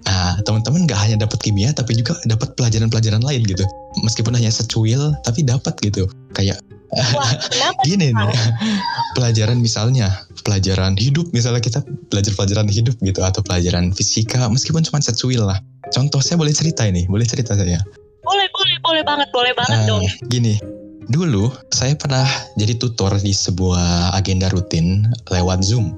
Nah, 0.09 0.41
teman-teman 0.43 0.89
nggak 0.89 1.01
hanya 1.01 1.17
dapat 1.27 1.39
kimia, 1.45 1.71
tapi 1.77 1.99
juga 1.99 2.17
dapat 2.25 2.57
pelajaran-pelajaran 2.57 3.21
lain 3.21 3.43
gitu. 3.45 3.65
Meskipun 4.01 4.33
hanya 4.33 4.49
secuil, 4.49 5.13
tapi 5.27 5.45
dapat 5.45 5.77
gitu. 5.85 6.09
Kayak 6.33 6.61
Wah, 6.91 7.31
gini 7.87 8.11
nih, 8.11 8.35
pelajaran 9.17 9.63
misalnya, 9.63 10.11
pelajaran 10.43 10.99
hidup, 10.99 11.31
misalnya 11.31 11.63
kita 11.63 11.87
belajar 12.11 12.35
pelajaran 12.35 12.67
hidup 12.67 12.99
gitu, 12.99 13.23
atau 13.23 13.47
pelajaran 13.47 13.95
fisika, 13.95 14.51
meskipun 14.51 14.83
cuma 14.83 14.99
secuil 14.99 15.47
lah. 15.47 15.63
Contoh 15.95 16.19
saya 16.19 16.43
boleh 16.43 16.51
cerita 16.51 16.83
ini, 16.83 17.07
boleh 17.07 17.23
cerita 17.23 17.55
saya. 17.55 17.79
Boleh, 18.27 18.47
boleh, 18.51 18.77
boleh 18.83 19.03
banget, 19.07 19.29
boleh 19.31 19.53
banget 19.55 19.79
uh, 19.79 19.87
dong. 19.87 20.03
Gini, 20.27 20.59
dulu 21.07 21.55
saya 21.71 21.95
pernah 21.95 22.27
jadi 22.59 22.75
tutor 22.75 23.15
di 23.23 23.31
sebuah 23.31 24.11
agenda 24.19 24.51
rutin 24.51 25.07
lewat 25.31 25.63
Zoom. 25.63 25.95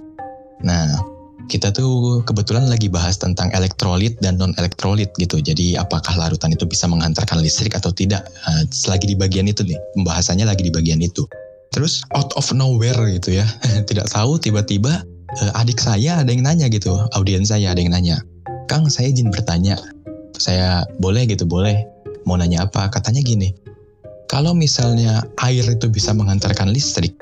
Nah, 0.61 1.00
kita 1.52 1.68
tuh 1.68 2.25
kebetulan 2.25 2.64
lagi 2.64 2.88
bahas 2.88 3.21
tentang 3.21 3.52
elektrolit 3.52 4.16
dan 4.25 4.40
non 4.40 4.56
elektrolit 4.56 5.12
gitu. 5.21 5.37
Jadi 5.37 5.76
apakah 5.76 6.16
larutan 6.16 6.56
itu 6.56 6.64
bisa 6.64 6.88
menghantarkan 6.88 7.44
listrik 7.44 7.76
atau 7.76 7.92
tidak? 7.92 8.25
Uh, 8.49 8.64
selagi 8.73 9.12
di 9.12 9.16
bagian 9.21 9.44
itu 9.44 9.61
nih, 9.61 9.76
pembahasannya 9.92 10.49
lagi 10.49 10.64
di 10.64 10.73
bagian 10.73 11.04
itu. 11.04 11.28
Terus 11.76 12.00
out 12.16 12.32
of 12.40 12.49
nowhere 12.56 12.97
gitu 13.12 13.37
ya, 13.37 13.44
tidak 13.88 14.09
tahu 14.09 14.40
tiba-tiba 14.40 15.04
uh, 15.44 15.61
adik 15.61 15.76
saya 15.76 16.25
ada 16.25 16.32
yang 16.32 16.40
nanya 16.49 16.73
gitu, 16.73 16.97
audiens 17.12 17.52
saya 17.52 17.76
ada 17.76 17.80
yang 17.85 17.92
nanya, 17.92 18.16
Kang 18.73 18.88
saya 18.88 19.12
izin 19.12 19.28
bertanya, 19.28 19.76
saya 20.40 20.88
boleh 21.04 21.28
gitu 21.28 21.44
boleh, 21.44 21.85
mau 22.25 22.40
nanya 22.40 22.64
apa? 22.64 22.88
Katanya 22.88 23.21
gini, 23.21 23.52
kalau 24.32 24.56
misalnya 24.56 25.21
air 25.44 25.64
itu 25.68 25.92
bisa 25.92 26.16
menghantarkan 26.16 26.73
listrik, 26.73 27.12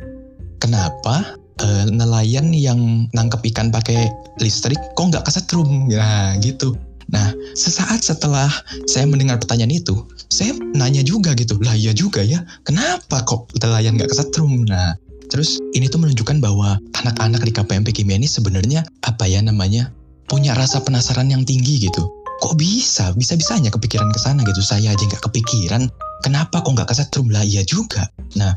kenapa 0.63 1.35
uh, 1.63 1.85
nelayan 1.93 2.53
yang 2.57 3.07
nangkep 3.13 3.41
ikan 3.55 3.71
pakai 3.71 4.09
listrik 4.41 4.79
kok 4.97 5.07
nggak 5.13 5.25
kesetrum? 5.25 5.89
Ya 5.93 6.35
gitu. 6.41 6.77
Nah 7.11 7.35
sesaat 7.59 8.07
setelah 8.07 8.49
saya 8.87 9.05
mendengar 9.05 9.43
pertanyaan 9.43 9.75
itu 9.75 10.07
saya 10.31 10.55
nanya 10.75 11.03
juga 11.03 11.35
gitu. 11.37 11.59
Lah 11.61 11.75
iya 11.75 11.91
juga 11.93 12.23
ya. 12.23 12.43
Kenapa 12.65 13.23
kok 13.27 13.51
nelayan 13.61 13.99
nggak 13.99 14.11
kesetrum? 14.11 14.65
Nah 14.67 14.95
terus 15.31 15.63
ini 15.79 15.87
tuh 15.87 16.03
menunjukkan 16.03 16.43
bahwa 16.43 16.79
anak-anak 17.03 17.43
di 17.47 17.53
KPMP 17.55 17.89
Kimia 17.95 18.19
ini 18.19 18.27
sebenarnya 18.27 18.83
apa 19.07 19.27
ya 19.27 19.39
namanya 19.43 19.95
punya 20.31 20.55
rasa 20.55 20.83
penasaran 20.83 21.31
yang 21.31 21.43
tinggi 21.43 21.91
gitu. 21.91 22.07
Kok 22.41 22.57
bisa? 22.57 23.13
Bisa 23.19 23.37
bisanya 23.37 23.69
kepikiran 23.69 24.09
ke 24.15 24.19
sana 24.23 24.41
gitu. 24.47 24.63
Saya 24.65 24.97
aja 24.97 25.05
nggak 25.05 25.23
kepikiran. 25.29 25.91
Kenapa 26.25 26.65
kok 26.65 26.73
nggak 26.73 26.89
kesetrum? 26.89 27.29
Lah 27.29 27.45
iya 27.45 27.67
juga. 27.67 28.09
Nah 28.39 28.57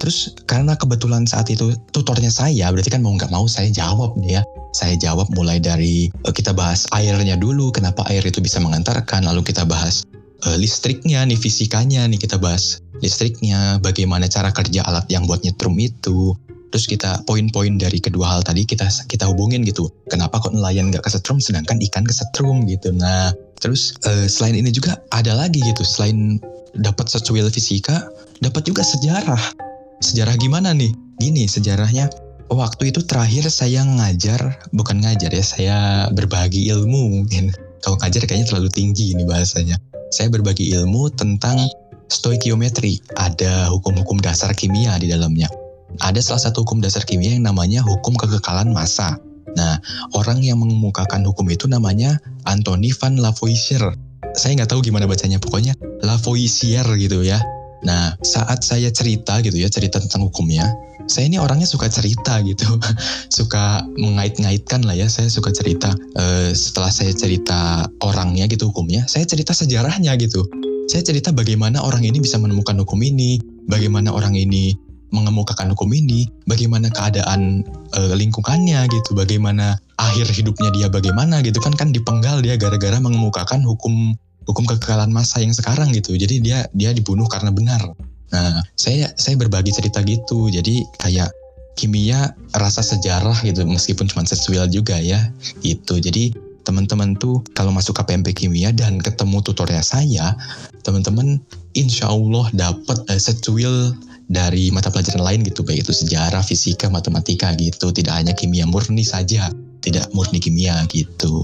Terus 0.00 0.32
karena 0.48 0.72
kebetulan 0.80 1.28
saat 1.28 1.52
itu 1.52 1.76
tutornya 1.92 2.32
saya, 2.32 2.72
berarti 2.72 2.88
kan 2.88 3.04
mau 3.04 3.12
nggak 3.12 3.28
mau 3.28 3.44
saya 3.44 3.68
jawab 3.68 4.16
nih 4.16 4.40
ya. 4.40 4.42
Saya 4.72 4.96
jawab 4.96 5.28
mulai 5.36 5.60
dari 5.60 6.08
uh, 6.24 6.32
kita 6.32 6.56
bahas 6.56 6.88
airnya 6.96 7.36
dulu, 7.36 7.68
kenapa 7.68 8.08
air 8.08 8.24
itu 8.24 8.40
bisa 8.40 8.56
mengantarkan, 8.64 9.28
lalu 9.28 9.44
kita 9.44 9.68
bahas 9.68 10.08
uh, 10.48 10.56
listriknya 10.56 11.20
nih, 11.28 11.36
fisikanya 11.36 12.08
nih 12.08 12.16
kita 12.16 12.40
bahas 12.40 12.80
listriknya, 13.04 13.76
bagaimana 13.84 14.24
cara 14.24 14.48
kerja 14.48 14.80
alat 14.88 15.04
yang 15.12 15.28
buat 15.28 15.44
nyetrum 15.44 15.76
itu. 15.76 16.32
Terus 16.70 16.86
kita 16.86 17.26
poin-poin 17.28 17.76
dari 17.76 18.00
kedua 18.00 18.38
hal 18.38 18.40
tadi 18.40 18.64
kita 18.64 18.88
kita 19.04 19.28
hubungin 19.28 19.66
gitu. 19.68 19.90
Kenapa 20.08 20.40
kok 20.40 20.56
nelayan 20.56 20.88
nggak 20.88 21.04
kesetrum 21.04 21.44
sedangkan 21.44 21.76
ikan 21.92 22.08
kesetrum 22.08 22.64
gitu. 22.64 22.88
Nah, 22.94 23.36
terus 23.60 24.00
uh, 24.08 24.24
selain 24.24 24.56
ini 24.56 24.72
juga 24.72 24.96
ada 25.12 25.36
lagi 25.36 25.60
gitu. 25.60 25.84
Selain 25.84 26.40
dapat 26.78 27.10
secuil 27.10 27.50
fisika, 27.52 28.06
dapat 28.38 28.64
juga 28.64 28.86
sejarah 28.86 29.69
Sejarah 30.00 30.32
gimana 30.40 30.72
nih? 30.72 30.96
Gini 31.20 31.44
sejarahnya. 31.44 32.08
Waktu 32.48 32.88
itu 32.88 33.04
terakhir 33.04 33.52
saya 33.52 33.84
ngajar, 33.84 34.56
bukan 34.72 34.96
ngajar 35.04 35.28
ya, 35.28 35.44
saya 35.44 35.76
berbagi 36.08 36.72
ilmu 36.72 37.20
mungkin. 37.20 37.52
Kalau 37.84 38.00
ngajar 38.00 38.24
kayaknya 38.24 38.48
terlalu 38.48 38.72
tinggi 38.72 39.12
ini 39.12 39.28
bahasanya. 39.28 39.76
Saya 40.08 40.32
berbagi 40.32 40.72
ilmu 40.72 41.12
tentang 41.12 41.60
stoikiometri. 42.08 42.96
Ada 43.20 43.68
hukum-hukum 43.68 44.24
dasar 44.24 44.56
kimia 44.56 44.96
di 44.96 45.12
dalamnya. 45.12 45.52
Ada 46.00 46.24
salah 46.24 46.48
satu 46.48 46.64
hukum 46.64 46.80
dasar 46.80 47.04
kimia 47.04 47.36
yang 47.36 47.44
namanya 47.44 47.84
hukum 47.84 48.16
kekekalan 48.16 48.72
massa. 48.72 49.20
Nah, 49.52 49.84
orang 50.16 50.40
yang 50.40 50.64
mengemukakan 50.64 51.28
hukum 51.28 51.44
itu 51.52 51.68
namanya 51.68 52.16
Anthony 52.48 52.88
van 52.96 53.20
Lavoisier. 53.20 53.84
Saya 54.32 54.56
nggak 54.56 54.72
tahu 54.72 54.80
gimana 54.80 55.04
bacanya, 55.04 55.36
pokoknya 55.36 55.76
Lavoisier 56.00 56.88
gitu 56.96 57.20
ya. 57.20 57.36
Nah, 57.84 58.16
saat 58.20 58.60
saya 58.60 58.92
cerita 58.92 59.40
gitu 59.40 59.56
ya, 59.56 59.68
cerita 59.72 59.96
tentang 60.00 60.28
hukumnya, 60.28 60.68
saya 61.08 61.26
ini 61.26 61.40
orangnya 61.40 61.66
suka 61.66 61.88
cerita 61.88 62.38
gitu, 62.44 62.66
suka 63.38 63.82
mengait-ngaitkan 63.96 64.84
lah 64.84 64.94
ya. 64.94 65.08
Saya 65.08 65.32
suka 65.32 65.50
cerita. 65.50 65.90
E, 66.16 66.52
setelah 66.52 66.92
saya 66.92 67.10
cerita 67.10 67.88
orangnya 68.04 68.46
gitu 68.46 68.70
hukumnya, 68.70 69.08
saya 69.08 69.24
cerita 69.24 69.56
sejarahnya 69.56 70.14
gitu. 70.20 70.44
Saya 70.90 71.06
cerita 71.06 71.30
bagaimana 71.30 71.80
orang 71.80 72.02
ini 72.02 72.18
bisa 72.18 72.36
menemukan 72.36 72.74
hukum 72.82 72.98
ini, 73.00 73.38
bagaimana 73.70 74.10
orang 74.10 74.34
ini 74.34 74.74
mengemukakan 75.10 75.74
hukum 75.74 75.90
ini, 75.90 76.30
bagaimana 76.46 76.90
keadaan 76.90 77.66
e, 77.96 78.00
lingkungannya 78.14 78.86
gitu, 78.90 79.14
bagaimana 79.18 79.78
akhir 80.00 80.32
hidupnya 80.32 80.72
dia 80.72 80.88
bagaimana 80.88 81.44
gitu 81.44 81.60
kan 81.60 81.76
kan 81.76 81.92
dipenggal 81.92 82.40
dia 82.40 82.56
gara-gara 82.56 82.96
mengemukakan 82.96 83.60
hukum 83.60 84.16
hukum 84.48 84.64
kekekalan 84.64 85.10
masa 85.12 85.42
yang 85.42 85.52
sekarang 85.52 85.92
gitu. 85.92 86.16
Jadi 86.16 86.40
dia 86.40 86.66
dia 86.72 86.90
dibunuh 86.94 87.28
karena 87.28 87.52
benar. 87.52 87.82
Nah, 88.30 88.62
saya 88.78 89.10
saya 89.18 89.34
berbagi 89.36 89.74
cerita 89.74 90.00
gitu. 90.06 90.48
Jadi 90.48 90.86
kayak 91.02 91.30
kimia 91.78 92.36
rasa 92.54 92.84
sejarah 92.84 93.40
gitu 93.42 93.64
meskipun 93.64 94.06
cuma 94.06 94.22
sesuai 94.26 94.70
juga 94.70 94.96
ya. 95.00 95.30
Gitu. 95.64 95.98
Jadi 95.98 96.34
teman-teman 96.62 97.16
tuh 97.16 97.40
kalau 97.56 97.72
masuk 97.72 97.96
KPMP 97.96 98.36
kimia 98.36 98.70
dan 98.70 99.00
ketemu 99.00 99.40
tutornya 99.40 99.82
saya, 99.82 100.36
teman-teman 100.84 101.40
insya 101.72 102.12
Allah 102.12 102.46
dapat 102.52 102.98
uh, 103.08 103.20
secuil 103.20 103.96
dari 104.30 104.70
mata 104.70 104.94
pelajaran 104.94 105.26
lain 105.26 105.40
gitu, 105.42 105.66
baik 105.66 105.82
itu 105.82 105.90
sejarah, 105.90 106.44
fisika, 106.46 106.86
matematika 106.86 107.50
gitu. 107.58 107.90
Tidak 107.90 108.14
hanya 108.14 108.30
kimia 108.36 108.62
murni 108.62 109.02
saja, 109.02 109.50
tidak 109.82 110.06
murni 110.14 110.38
kimia 110.38 110.86
gitu. 110.86 111.42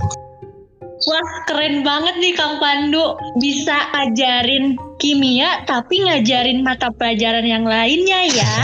Wah 1.07 1.29
keren 1.47 1.87
banget 1.87 2.19
nih 2.19 2.35
Kang 2.35 2.59
Pandu 2.59 3.15
bisa 3.39 3.79
ajarin 3.95 4.75
kimia 4.99 5.63
tapi 5.63 6.03
ngajarin 6.03 6.67
mata 6.67 6.91
pelajaran 6.91 7.47
yang 7.47 7.63
lainnya 7.63 8.27
ya. 8.35 8.55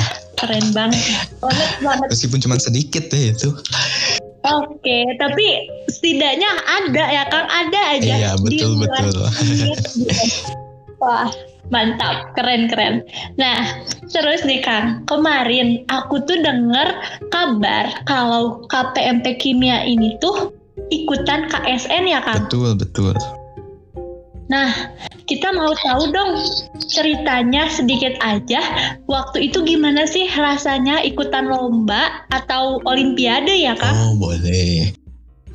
Keren 0.42 0.74
banget. 0.74 0.98
Banget 1.38 1.70
banget. 1.86 2.08
Meskipun 2.10 2.42
cuma 2.42 2.58
sedikit 2.58 3.06
deh 3.14 3.30
itu. 3.30 3.54
Oke, 4.42 5.06
tapi 5.22 5.70
setidaknya 5.86 6.50
ada 6.66 7.04
ya 7.14 7.24
Kang, 7.30 7.46
ada 7.46 7.80
aja. 7.94 8.14
Iya, 8.18 8.32
betul 8.42 8.74
betul. 8.82 9.22
Wah, 10.98 11.30
mantap, 11.70 12.34
keren 12.34 12.66
keren. 12.66 13.06
Nah, 13.38 13.86
terus 14.10 14.42
nih 14.42 14.58
Kang, 14.66 15.06
kemarin 15.06 15.86
aku 15.86 16.18
tuh 16.26 16.42
denger 16.42 16.90
kabar 17.30 18.02
kalau 18.10 18.66
KPMP 18.66 19.38
Kimia 19.38 19.86
ini 19.86 20.18
tuh 20.18 20.50
ikutan 20.90 21.46
KSN 21.52 22.04
ya 22.08 22.20
kan? 22.24 22.48
Betul, 22.48 22.74
betul. 22.74 23.14
Nah, 24.52 24.68
kita 25.24 25.48
mau 25.56 25.72
tahu 25.72 26.12
dong 26.12 26.36
ceritanya 26.84 27.72
sedikit 27.72 28.12
aja. 28.20 28.60
Waktu 29.08 29.48
itu 29.48 29.64
gimana 29.64 30.04
sih 30.04 30.28
rasanya 30.28 31.00
ikutan 31.00 31.48
lomba 31.48 32.26
atau 32.28 32.76
olimpiade 32.84 33.56
ya 33.56 33.72
kan? 33.72 33.96
Oh, 33.96 34.12
boleh. 34.20 34.92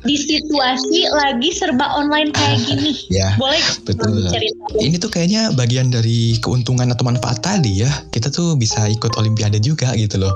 Di 0.02 0.14
situasi 0.14 1.10
lagi 1.10 1.50
serba 1.50 1.94
online 1.94 2.30
kayak 2.30 2.58
ah, 2.58 2.66
gini. 2.66 2.92
Ya, 3.10 3.28
boleh 3.38 3.62
betul. 3.86 4.30
Cerita. 4.30 4.62
Ini 4.78 4.96
tuh 4.98 5.10
kayaknya 5.10 5.54
bagian 5.54 5.90
dari 5.90 6.38
keuntungan 6.42 6.90
atau 6.90 7.06
manfaat 7.06 7.38
tadi 7.42 7.82
ya. 7.82 7.90
Kita 8.10 8.30
tuh 8.30 8.58
bisa 8.58 8.86
ikut 8.90 9.14
olimpiade 9.14 9.62
juga 9.62 9.94
gitu 9.94 10.22
loh. 10.22 10.34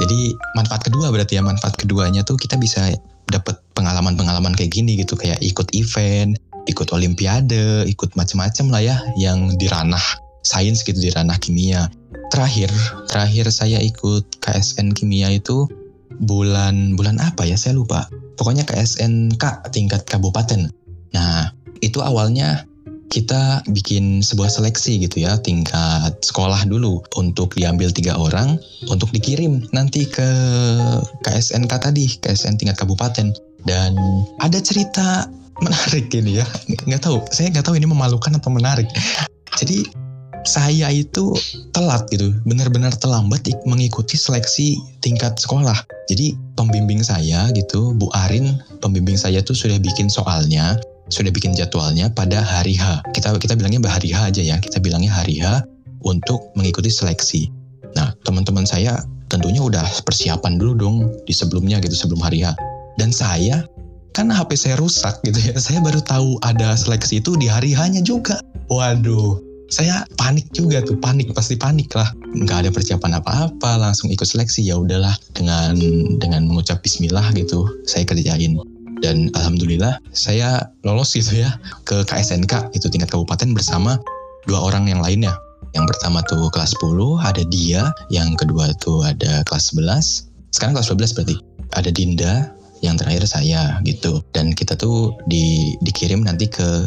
Jadi 0.00 0.32
manfaat 0.56 0.88
kedua 0.88 1.12
berarti 1.12 1.36
ya 1.36 1.44
manfaat 1.44 1.76
keduanya 1.76 2.24
tuh 2.24 2.40
kita 2.40 2.56
bisa 2.56 2.92
dapat 3.32 3.58
pengalaman-pengalaman 3.72 4.52
kayak 4.52 4.76
gini 4.76 5.00
gitu 5.00 5.16
kayak 5.16 5.40
ikut 5.40 5.72
event, 5.72 6.36
ikut 6.68 6.88
olimpiade, 6.92 7.88
ikut 7.88 8.14
macam-macam 8.14 8.66
lah 8.68 8.82
ya 8.84 8.96
yang 9.16 9.56
di 9.56 9.66
ranah 9.66 10.02
sains 10.44 10.84
gitu 10.84 10.98
di 10.98 11.10
ranah 11.10 11.38
kimia. 11.40 11.88
Terakhir, 12.28 12.68
terakhir 13.08 13.48
saya 13.48 13.80
ikut 13.80 14.40
KSN 14.42 14.92
kimia 14.92 15.32
itu 15.32 15.68
bulan 16.22 16.94
bulan 16.94 17.18
apa 17.22 17.48
ya 17.48 17.56
saya 17.56 17.78
lupa. 17.78 18.06
Pokoknya 18.36 18.66
KSNK 18.66 19.70
tingkat 19.72 20.04
kabupaten. 20.08 20.68
Nah, 21.12 21.52
itu 21.84 22.00
awalnya 22.00 22.64
kita 23.12 23.60
bikin 23.68 24.24
sebuah 24.24 24.48
seleksi 24.48 25.04
gitu 25.04 25.20
ya 25.20 25.36
tingkat 25.36 26.16
sekolah 26.24 26.64
dulu 26.64 27.04
untuk 27.20 27.52
diambil 27.52 27.92
tiga 27.92 28.16
orang 28.16 28.56
untuk 28.88 29.12
dikirim 29.12 29.60
nanti 29.76 30.08
ke 30.08 30.28
KSNK 31.20 31.72
tadi 31.76 32.08
KSN 32.24 32.56
tingkat 32.56 32.80
kabupaten. 32.80 33.36
Dan 33.68 33.94
ada 34.40 34.58
cerita 34.58 35.28
menarik 35.60 36.08
ini 36.16 36.40
ya. 36.40 36.46
Nggak 36.88 37.04
tahu 37.04 37.20
saya 37.28 37.52
nggak 37.52 37.68
tahu 37.68 37.76
ini 37.76 37.84
memalukan 37.84 38.32
atau 38.32 38.48
menarik. 38.48 38.88
Jadi 39.60 39.84
saya 40.42 40.90
itu 40.90 41.36
telat 41.70 42.08
gitu 42.10 42.34
benar-benar 42.42 42.90
terlambat 42.98 43.46
mengikuti 43.68 44.16
seleksi 44.16 44.80
tingkat 45.04 45.36
sekolah. 45.36 45.76
Jadi 46.08 46.34
pembimbing 46.56 47.04
saya 47.04 47.52
gitu 47.54 47.92
Bu 47.94 48.08
Arin 48.16 48.58
pembimbing 48.82 49.20
saya 49.20 49.44
tuh 49.44 49.54
sudah 49.54 49.78
bikin 49.78 50.10
soalnya 50.10 50.80
sudah 51.08 51.32
bikin 51.34 51.56
jadwalnya 51.56 52.10
pada 52.12 52.42
hari 52.42 52.78
H. 52.78 53.02
Kita 53.16 53.34
kita 53.38 53.58
bilangnya 53.58 53.82
hari 53.88 54.12
H 54.12 54.30
aja 54.30 54.42
ya. 54.42 54.56
Kita 54.60 54.78
bilangnya 54.78 55.10
hari 55.10 55.40
H 55.42 55.66
untuk 56.02 56.52
mengikuti 56.54 56.90
seleksi. 56.92 57.50
Nah, 57.96 58.14
teman-teman 58.22 58.66
saya 58.66 59.02
tentunya 59.32 59.64
udah 59.64 59.84
persiapan 60.04 60.60
dulu 60.60 60.72
dong 60.76 60.96
di 61.24 61.32
sebelumnya 61.32 61.80
gitu 61.80 61.94
sebelum 61.96 62.20
hari 62.22 62.44
H. 62.44 62.54
Dan 63.00 63.10
saya 63.10 63.64
kan 64.12 64.28
HP 64.28 64.56
saya 64.56 64.76
rusak 64.76 65.24
gitu 65.24 65.40
ya. 65.40 65.56
Saya 65.56 65.80
baru 65.80 66.04
tahu 66.04 66.36
ada 66.44 66.76
seleksi 66.76 67.24
itu 67.24 67.34
di 67.40 67.48
hari 67.48 67.72
H-nya 67.72 68.04
juga. 68.04 68.40
Waduh, 68.68 69.40
saya 69.72 70.04
panik 70.20 70.52
juga 70.52 70.84
tuh, 70.84 71.00
panik 71.00 71.32
pasti 71.32 71.56
panik 71.56 71.92
lah. 71.96 72.12
Nggak 72.36 72.68
ada 72.68 72.70
persiapan 72.72 73.24
apa-apa, 73.24 73.80
langsung 73.80 74.12
ikut 74.12 74.28
seleksi 74.28 74.68
ya 74.68 74.76
udahlah 74.76 75.16
dengan 75.32 75.76
dengan 76.20 76.44
mengucap 76.44 76.84
Bismillah 76.84 77.32
gitu, 77.32 77.64
saya 77.88 78.04
kerjain 78.04 78.60
dan 79.02 79.28
alhamdulillah 79.34 79.98
saya 80.14 80.70
lolos 80.86 81.12
gitu 81.18 81.42
ya 81.42 81.50
ke 81.84 82.06
KSNK 82.06 82.72
itu 82.72 82.86
tingkat 82.88 83.10
kabupaten 83.10 83.50
bersama 83.52 83.98
dua 84.46 84.62
orang 84.62 84.88
yang 84.88 85.02
lainnya. 85.02 85.34
Yang 85.72 85.96
pertama 85.96 86.20
tuh 86.28 86.52
kelas 86.52 86.76
10 86.76 87.16
ada 87.24 87.42
dia, 87.48 87.88
yang 88.12 88.36
kedua 88.36 88.76
tuh 88.76 89.00
ada 89.08 89.40
kelas 89.48 89.72
11. 89.72 90.28
Sekarang 90.52 90.76
kelas 90.76 90.92
12 90.92 91.16
berarti. 91.16 91.36
Ada 91.72 91.88
Dinda, 91.88 92.52
yang 92.84 93.00
terakhir 93.00 93.24
saya 93.24 93.80
gitu. 93.86 94.20
Dan 94.36 94.52
kita 94.52 94.76
tuh 94.76 95.16
di, 95.24 95.72
dikirim 95.80 96.26
nanti 96.26 96.50
ke 96.50 96.84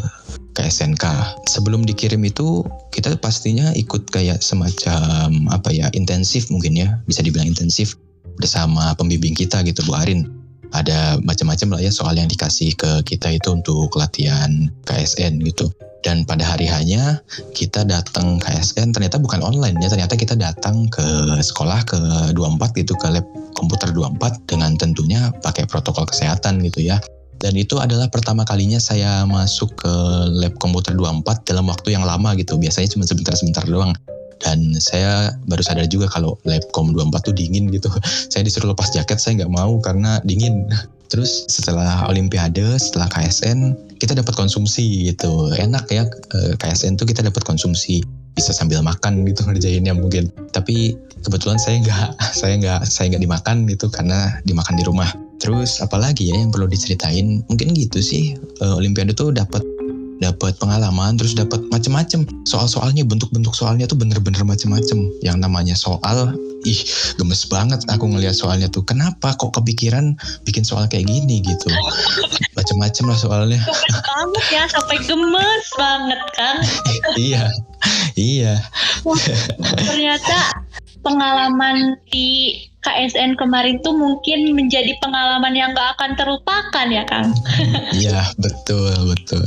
KSNK. 0.54 1.04
Sebelum 1.50 1.82
dikirim 1.82 2.22
itu 2.22 2.62
kita 2.94 3.18
pastinya 3.18 3.74
ikut 3.74 4.06
kayak 4.12 4.38
semacam 4.44 5.50
apa 5.50 5.74
ya 5.74 5.90
intensif 5.96 6.46
mungkin 6.52 6.78
ya 6.78 7.00
bisa 7.10 7.26
dibilang 7.26 7.50
intensif 7.50 7.98
bersama 8.38 8.92
pembimbing 8.94 9.34
kita 9.34 9.64
gitu 9.64 9.82
Bu 9.88 9.96
Arin 9.96 10.45
ada 10.72 11.20
macam-macam 11.22 11.76
lah 11.76 11.80
ya 11.84 11.92
soal 11.92 12.18
yang 12.18 12.26
dikasih 12.26 12.74
ke 12.74 12.90
kita 13.06 13.34
itu 13.34 13.52
untuk 13.52 13.90
latihan 13.94 14.70
KSN 14.88 15.42
gitu. 15.44 15.70
Dan 16.06 16.22
pada 16.22 16.46
hari 16.46 16.70
hanya 16.70 17.18
kita 17.50 17.82
datang 17.82 18.38
KSN 18.38 18.94
ternyata 18.94 19.18
bukan 19.18 19.42
online 19.42 19.74
ya, 19.82 19.90
ternyata 19.90 20.14
kita 20.14 20.38
datang 20.38 20.86
ke 20.86 21.02
sekolah 21.42 21.82
ke 21.82 21.98
24 22.30 22.78
gitu 22.78 22.94
ke 22.94 23.10
lab 23.10 23.26
komputer 23.58 23.90
24 23.90 24.46
dengan 24.46 24.78
tentunya 24.78 25.34
pakai 25.42 25.66
protokol 25.66 26.06
kesehatan 26.06 26.62
gitu 26.62 26.86
ya. 26.86 27.02
Dan 27.36 27.58
itu 27.58 27.76
adalah 27.76 28.08
pertama 28.08 28.46
kalinya 28.48 28.80
saya 28.80 29.26
masuk 29.26 29.76
ke 29.76 29.92
lab 30.30 30.54
komputer 30.62 30.94
24 30.94 31.42
dalam 31.42 31.66
waktu 31.68 31.98
yang 31.98 32.06
lama 32.06 32.32
gitu. 32.38 32.54
Biasanya 32.54 32.96
cuma 32.96 33.04
sebentar-sebentar 33.04 33.66
doang 33.66 33.92
dan 34.40 34.76
saya 34.76 35.32
baru 35.48 35.62
sadar 35.64 35.88
juga 35.88 36.10
kalau 36.12 36.36
Labcom 36.44 36.92
24 36.92 37.32
tuh 37.32 37.34
dingin 37.34 37.72
gitu. 37.72 37.88
Saya 38.32 38.44
disuruh 38.44 38.72
lepas 38.72 38.92
jaket 38.92 39.16
saya 39.16 39.42
nggak 39.42 39.52
mau 39.52 39.80
karena 39.80 40.20
dingin. 40.24 40.68
Terus 41.12 41.46
setelah 41.46 42.02
Olimpiade 42.10 42.66
setelah 42.82 43.06
KSN 43.06 43.78
kita 44.02 44.18
dapat 44.18 44.34
konsumsi 44.34 45.06
gitu. 45.06 45.54
Enak 45.54 45.86
ya 45.88 46.02
eh, 46.10 46.54
KSN 46.58 46.98
tuh 46.98 47.06
kita 47.06 47.22
dapat 47.22 47.46
konsumsi. 47.46 48.02
Bisa 48.36 48.52
sambil 48.52 48.82
makan 48.82 49.22
gitu 49.24 49.44
ngerjainnya 49.46 49.94
mungkin. 49.94 50.28
Tapi 50.50 50.98
kebetulan 51.22 51.62
saya 51.62 51.78
nggak 51.80 52.08
saya 52.34 52.54
nggak 52.58 52.80
saya 52.90 53.14
nggak 53.14 53.22
dimakan 53.22 53.56
gitu 53.70 53.86
karena 53.86 54.34
dimakan 54.44 54.74
di 54.74 54.84
rumah. 54.84 55.08
Terus 55.38 55.78
apalagi 55.78 56.26
ya 56.32 56.42
yang 56.42 56.50
perlu 56.50 56.66
diceritain? 56.66 57.46
Mungkin 57.46 57.70
gitu 57.78 58.02
sih 58.02 58.34
eh, 58.34 58.74
Olimpiade 58.74 59.14
tuh 59.14 59.30
dapat 59.30 59.62
dapat 60.20 60.56
pengalaman 60.56 61.20
terus 61.20 61.36
dapat 61.36 61.60
macem-macem. 61.68 62.24
Soal-soalnya 62.48 63.04
bentuk-bentuk 63.04 63.52
soalnya 63.52 63.84
tuh 63.84 63.98
bener-bener 64.00 64.42
macem-macem. 64.42 65.08
Yang 65.20 65.36
namanya 65.40 65.74
soal 65.76 66.32
ih 66.66 66.80
gemes 67.20 67.46
banget 67.46 67.84
aku 67.86 68.08
ngelihat 68.08 68.34
soalnya 68.34 68.66
tuh. 68.72 68.82
Kenapa 68.82 69.36
kok 69.36 69.54
kepikiran 69.54 70.16
bikin 70.48 70.64
soal 70.64 70.88
kayak 70.88 71.06
gini 71.06 71.44
gitu? 71.44 71.68
Macem-macem 72.56 73.04
lah 73.06 73.18
soalnya. 73.18 73.60
Banget 73.92 74.44
ya 74.50 74.62
sampai 74.70 74.96
gemes 75.04 75.66
banget 75.76 76.20
kan? 76.34 76.56
Iya 77.16 77.48
iya. 78.18 78.60
Ternyata 79.62 80.52
pengalaman 81.00 81.96
di 82.10 82.60
KSN 82.86 83.34
kemarin 83.34 83.82
tuh 83.82 83.98
mungkin 83.98 84.54
menjadi 84.54 84.94
pengalaman 85.02 85.54
yang 85.58 85.74
gak 85.74 85.98
akan 85.98 86.14
terlupakan 86.14 86.86
ya 86.86 87.02
Kang. 87.02 87.34
Iya 87.90 88.30
betul 88.38 88.94
betul. 89.10 89.42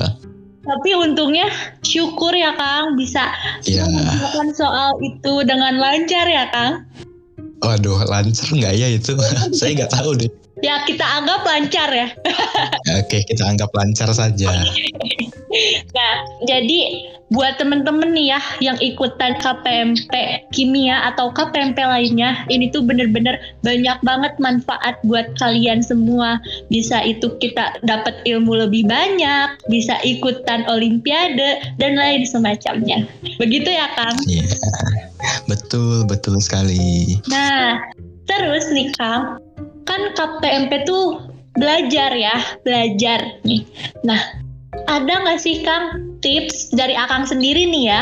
Tapi 0.70 0.90
untungnya 0.94 1.50
syukur 1.82 2.30
ya 2.38 2.54
Kang 2.54 2.94
bisa 2.94 3.34
yeah. 3.66 3.90
mengerjakan 3.90 4.54
soal 4.54 4.94
itu 5.02 5.34
dengan 5.42 5.82
lancar 5.82 6.30
ya 6.30 6.46
Kang. 6.54 6.86
Waduh 7.66 8.06
lancar 8.06 8.54
nggak 8.54 8.74
ya 8.78 8.88
itu? 8.94 9.18
Saya 9.58 9.74
nggak 9.82 9.92
tahu 9.98 10.14
deh. 10.14 10.30
Ya 10.60 10.84
kita 10.84 11.06
anggap 11.06 11.48
lancar 11.48 11.90
ya. 11.92 12.08
Oke 13.00 13.24
kita 13.24 13.48
anggap 13.48 13.72
lancar 13.72 14.12
saja. 14.12 14.52
nah 15.98 16.14
jadi 16.46 17.10
buat 17.30 17.62
temen-temen 17.62 18.14
nih 18.14 18.34
ya 18.34 18.42
yang 18.62 18.78
ikutan 18.82 19.38
KPMP 19.38 20.12
kimia 20.54 21.14
atau 21.14 21.30
KPMP 21.30 21.78
lainnya 21.78 22.46
ini 22.50 22.74
tuh 22.74 22.82
bener-bener 22.82 23.38
banyak 23.62 23.98
banget 24.02 24.34
manfaat 24.42 24.98
buat 25.06 25.32
kalian 25.38 25.80
semua. 25.86 26.42
Bisa 26.74 27.00
itu 27.06 27.38
kita 27.38 27.80
dapat 27.86 28.20
ilmu 28.26 28.58
lebih 28.68 28.90
banyak 28.90 29.62
bisa 29.70 29.96
ikutan 30.02 30.66
olimpiade 30.68 31.62
dan 31.78 31.96
lain 31.96 32.26
semacamnya. 32.26 33.06
Begitu 33.38 33.70
ya 33.70 33.88
Kang? 33.94 34.18
Iya. 34.26 34.44
Betul 35.46 36.10
betul 36.10 36.42
sekali. 36.42 37.18
Nah 37.30 37.78
terus 38.26 38.70
nih 38.74 38.90
Kang 38.98 39.42
kan 39.90 40.14
KPMP 40.14 40.86
tuh 40.86 41.34
belajar 41.58 42.14
ya 42.14 42.38
belajar 42.62 43.42
nih 43.42 43.66
nah 44.06 44.22
ada 44.86 45.14
nggak 45.26 45.42
sih 45.42 45.66
Kang 45.66 46.10
tips 46.22 46.72
dari 46.76 46.94
Akang 46.96 47.26
sendiri 47.26 47.66
nih 47.68 47.94
ya, 47.94 48.02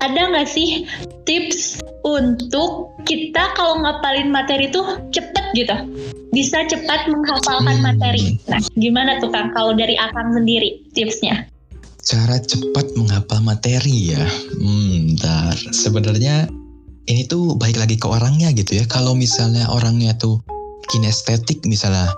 ada 0.00 0.30
nggak 0.32 0.48
sih 0.48 0.88
tips 1.28 1.80
untuk 2.02 2.92
kita 3.04 3.52
kalau 3.54 3.80
ngapalin 3.84 4.32
materi 4.32 4.72
tuh 4.72 4.98
cepet 5.14 5.44
gitu, 5.54 5.76
bisa 6.32 6.64
cepat 6.66 7.08
menghafalkan 7.08 7.78
materi. 7.80 8.40
Nah, 8.48 8.60
gimana 8.76 9.20
tuh 9.20 9.30
Kang 9.30 9.52
kalau 9.52 9.76
dari 9.76 9.94
Akang 10.00 10.32
sendiri 10.32 10.82
tipsnya? 10.96 11.46
Cara 12.08 12.40
cepat 12.40 12.88
menghafal 12.96 13.44
materi 13.44 14.16
ya, 14.16 14.24
hmm, 14.58 15.18
bentar. 15.18 15.54
Sebenarnya 15.76 16.48
ini 17.04 17.28
tuh 17.28 17.52
baik 17.60 17.76
lagi 17.76 18.00
ke 18.00 18.08
orangnya 18.08 18.48
gitu 18.56 18.80
ya. 18.80 18.84
Kalau 18.88 19.12
misalnya 19.12 19.68
orangnya 19.68 20.16
tuh 20.16 20.40
kinestetik 20.88 21.64
misalnya, 21.68 22.10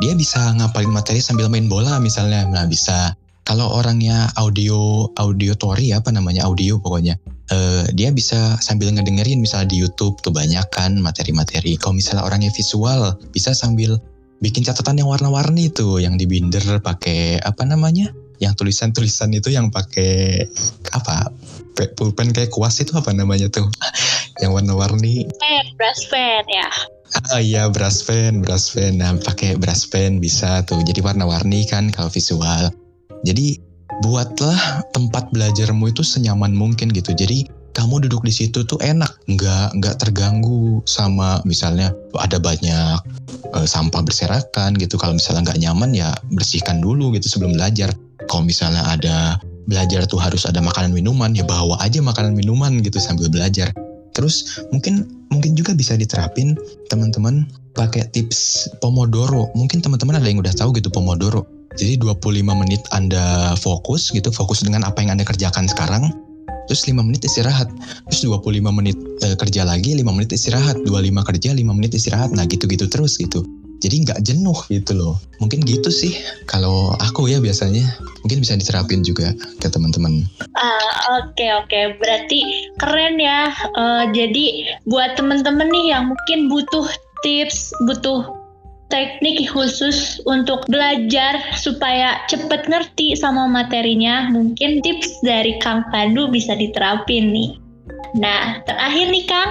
dia 0.00 0.12
bisa 0.12 0.52
ngapalin 0.56 0.92
materi 0.92 1.20
sambil 1.20 1.48
main 1.48 1.68
bola 1.68 2.00
misalnya, 2.02 2.44
nah 2.48 2.64
bisa. 2.68 3.14
Kalau 3.46 3.78
orangnya 3.78 4.26
audio 4.34 5.06
audiotori 5.14 5.94
apa 5.94 6.10
namanya 6.10 6.42
audio 6.50 6.82
pokoknya 6.82 7.14
uh, 7.54 7.86
dia 7.94 8.10
bisa 8.10 8.58
sambil 8.58 8.90
ngedengerin 8.90 9.38
misalnya 9.38 9.70
di 9.70 9.78
YouTube 9.82 10.18
tuh 10.22 10.34
banyak 10.34 10.66
materi-materi. 10.98 11.78
Kalau 11.78 11.94
misalnya 11.94 12.26
orangnya 12.26 12.50
visual 12.50 13.14
bisa 13.30 13.54
sambil 13.54 14.02
bikin 14.42 14.66
catatan 14.66 15.00
yang 15.00 15.08
warna-warni 15.08 15.70
tuh 15.72 16.02
yang 16.02 16.18
di 16.18 16.28
binder 16.28 16.82
pakai 16.82 17.40
apa 17.40 17.64
namanya 17.64 18.12
yang 18.36 18.52
tulisan-tulisan 18.52 19.32
itu 19.32 19.48
yang 19.48 19.72
pakai 19.72 20.44
apa 20.92 21.32
pulpen 21.96 22.36
kayak 22.36 22.52
kuas 22.52 22.76
itu 22.84 22.92
apa 22.98 23.14
namanya 23.16 23.48
tuh 23.48 23.70
yang 24.42 24.52
warna-warni. 24.52 25.24
Pen 25.40 25.66
brush 25.78 26.10
pen 26.12 26.44
ya 26.50 26.95
Ah 27.16 27.40
iya 27.40 27.72
brush 27.72 28.04
pen, 28.04 28.44
brush 28.44 28.76
pen. 28.76 29.00
Nah 29.00 29.16
pakai 29.16 29.56
brush 29.56 29.88
pen 29.88 30.20
bisa 30.20 30.60
tuh. 30.68 30.84
Jadi 30.84 31.00
warna-warni 31.00 31.64
kan 31.64 31.88
kalau 31.88 32.12
visual. 32.12 32.68
Jadi 33.24 33.56
buatlah 34.04 34.84
tempat 34.92 35.32
belajarmu 35.32 35.88
itu 35.88 36.04
senyaman 36.04 36.52
mungkin 36.52 36.92
gitu. 36.92 37.16
Jadi 37.16 37.48
kamu 37.72 38.08
duduk 38.08 38.24
di 38.24 38.32
situ 38.32 38.64
tuh 38.64 38.80
enak, 38.80 39.20
nggak 39.28 39.76
nggak 39.76 39.96
terganggu 40.00 40.80
sama 40.88 41.44
misalnya 41.44 41.92
ada 42.16 42.40
banyak 42.40 42.96
uh, 43.52 43.66
sampah 43.68 44.00
berserakan 44.04 44.76
gitu. 44.76 44.96
Kalau 45.00 45.16
misalnya 45.16 45.52
nggak 45.52 45.60
nyaman 45.60 45.90
ya 45.96 46.12
bersihkan 46.32 46.84
dulu 46.84 47.12
gitu 47.16 47.28
sebelum 47.28 47.56
belajar. 47.56 47.92
Kalau 48.28 48.44
misalnya 48.44 48.84
ada 48.84 49.40
belajar 49.66 50.06
tuh 50.06 50.20
harus 50.20 50.46
ada 50.46 50.62
makanan 50.62 50.94
minuman 50.94 51.34
ya 51.34 51.42
bawa 51.42 51.76
aja 51.82 51.98
makanan 52.00 52.36
minuman 52.36 52.80
gitu 52.80 53.00
sambil 53.00 53.28
belajar. 53.28 53.72
Terus 54.16 54.64
mungkin 54.72 55.04
mungkin 55.28 55.52
juga 55.52 55.76
bisa 55.76 55.92
diterapin 55.92 56.56
teman-teman 56.88 57.44
pakai 57.76 58.08
tips 58.16 58.72
Pomodoro. 58.80 59.52
Mungkin 59.52 59.84
teman-teman 59.84 60.16
ada 60.16 60.24
yang 60.24 60.40
udah 60.40 60.56
tahu 60.56 60.72
gitu 60.72 60.88
Pomodoro. 60.88 61.44
Jadi 61.76 62.00
25 62.00 62.24
menit 62.56 62.80
Anda 62.96 63.52
fokus 63.60 64.08
gitu, 64.08 64.32
fokus 64.32 64.64
dengan 64.64 64.88
apa 64.88 65.04
yang 65.04 65.12
Anda 65.12 65.28
kerjakan 65.28 65.68
sekarang. 65.68 66.08
Terus 66.66 66.88
5 66.88 66.98
menit 67.04 67.22
istirahat. 67.22 67.70
Terus 68.10 68.26
25 68.26 68.58
menit 68.74 68.98
e, 69.22 69.38
kerja 69.38 69.62
lagi, 69.62 69.94
5 69.94 70.02
menit 70.10 70.34
istirahat. 70.34 70.82
25 70.82 71.28
kerja, 71.28 71.54
5 71.54 71.78
menit 71.78 71.92
istirahat. 71.94 72.34
Nah 72.34 72.48
gitu-gitu 72.48 72.90
terus 72.90 73.20
gitu. 73.20 73.44
Jadi 73.86 73.96
nggak 74.02 74.20
jenuh 74.26 74.58
gitu 74.66 74.92
loh. 74.98 75.14
Mungkin 75.38 75.62
gitu 75.62 75.94
sih 75.94 76.18
kalau 76.50 76.90
aku 76.98 77.30
ya 77.30 77.38
biasanya. 77.38 77.86
Mungkin 78.26 78.42
bisa 78.42 78.58
diterapin 78.58 79.06
juga 79.06 79.30
ke 79.62 79.70
teman-teman. 79.70 80.26
Ah, 80.58 81.22
oke 81.22 81.38
okay, 81.38 81.50
oke. 81.54 81.70
Okay. 81.70 81.84
Berarti 82.02 82.40
keren 82.82 83.22
ya. 83.22 83.54
Uh, 83.78 84.10
jadi 84.10 84.74
buat 84.90 85.14
teman-teman 85.14 85.70
nih 85.70 85.94
yang 85.94 86.10
mungkin 86.10 86.50
butuh 86.50 86.90
tips, 87.22 87.70
butuh 87.86 88.26
teknik 88.86 89.50
khusus 89.50 90.22
untuk 90.30 90.62
belajar 90.70 91.42
supaya 91.58 92.22
cepet 92.30 92.70
ngerti 92.70 93.18
sama 93.18 93.50
materinya, 93.50 94.30
mungkin 94.30 94.78
tips 94.82 95.22
dari 95.26 95.58
Kang 95.58 95.86
Pandu 95.90 96.30
bisa 96.30 96.54
diterapin 96.54 97.34
nih. 97.34 97.50
Nah, 98.16 98.62
terakhir 98.64 99.06
nih 99.10 99.26
Kang, 99.26 99.50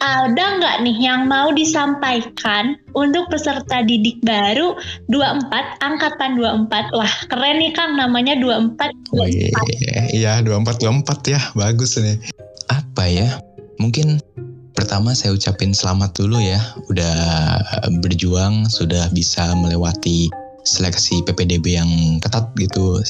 ada 0.00 0.44
nggak 0.60 0.76
nih 0.84 0.98
yang 1.00 1.24
mau 1.24 1.48
disampaikan 1.52 2.76
untuk 2.92 3.28
peserta 3.32 3.80
didik 3.84 4.20
baru 4.20 4.76
24 5.08 5.80
angkatan 5.80 6.36
24 6.36 6.96
wah 6.96 7.14
keren 7.32 7.56
nih 7.60 7.72
Kang 7.72 7.96
namanya 7.96 8.36
24 8.36 8.76
oh, 9.16 9.26
iya, 9.28 10.00
iya 10.12 10.32
24 10.44 10.84
24 10.84 11.32
ya 11.32 11.40
bagus 11.56 11.96
nih 11.96 12.20
apa 12.68 13.04
ya? 13.08 13.28
Mungkin 13.76 14.20
Pertama 14.76 15.16
saya 15.16 15.32
ucapin 15.32 15.72
selamat 15.72 16.20
dulu 16.20 16.36
ya, 16.36 16.60
udah 16.92 17.16
berjuang, 18.04 18.68
sudah 18.68 19.08
bisa 19.08 19.56
melewati 19.56 20.28
seleksi 20.68 21.24
PPDB 21.24 21.80
yang 21.80 21.88
ketat 22.20 22.52
gitu, 22.60 23.00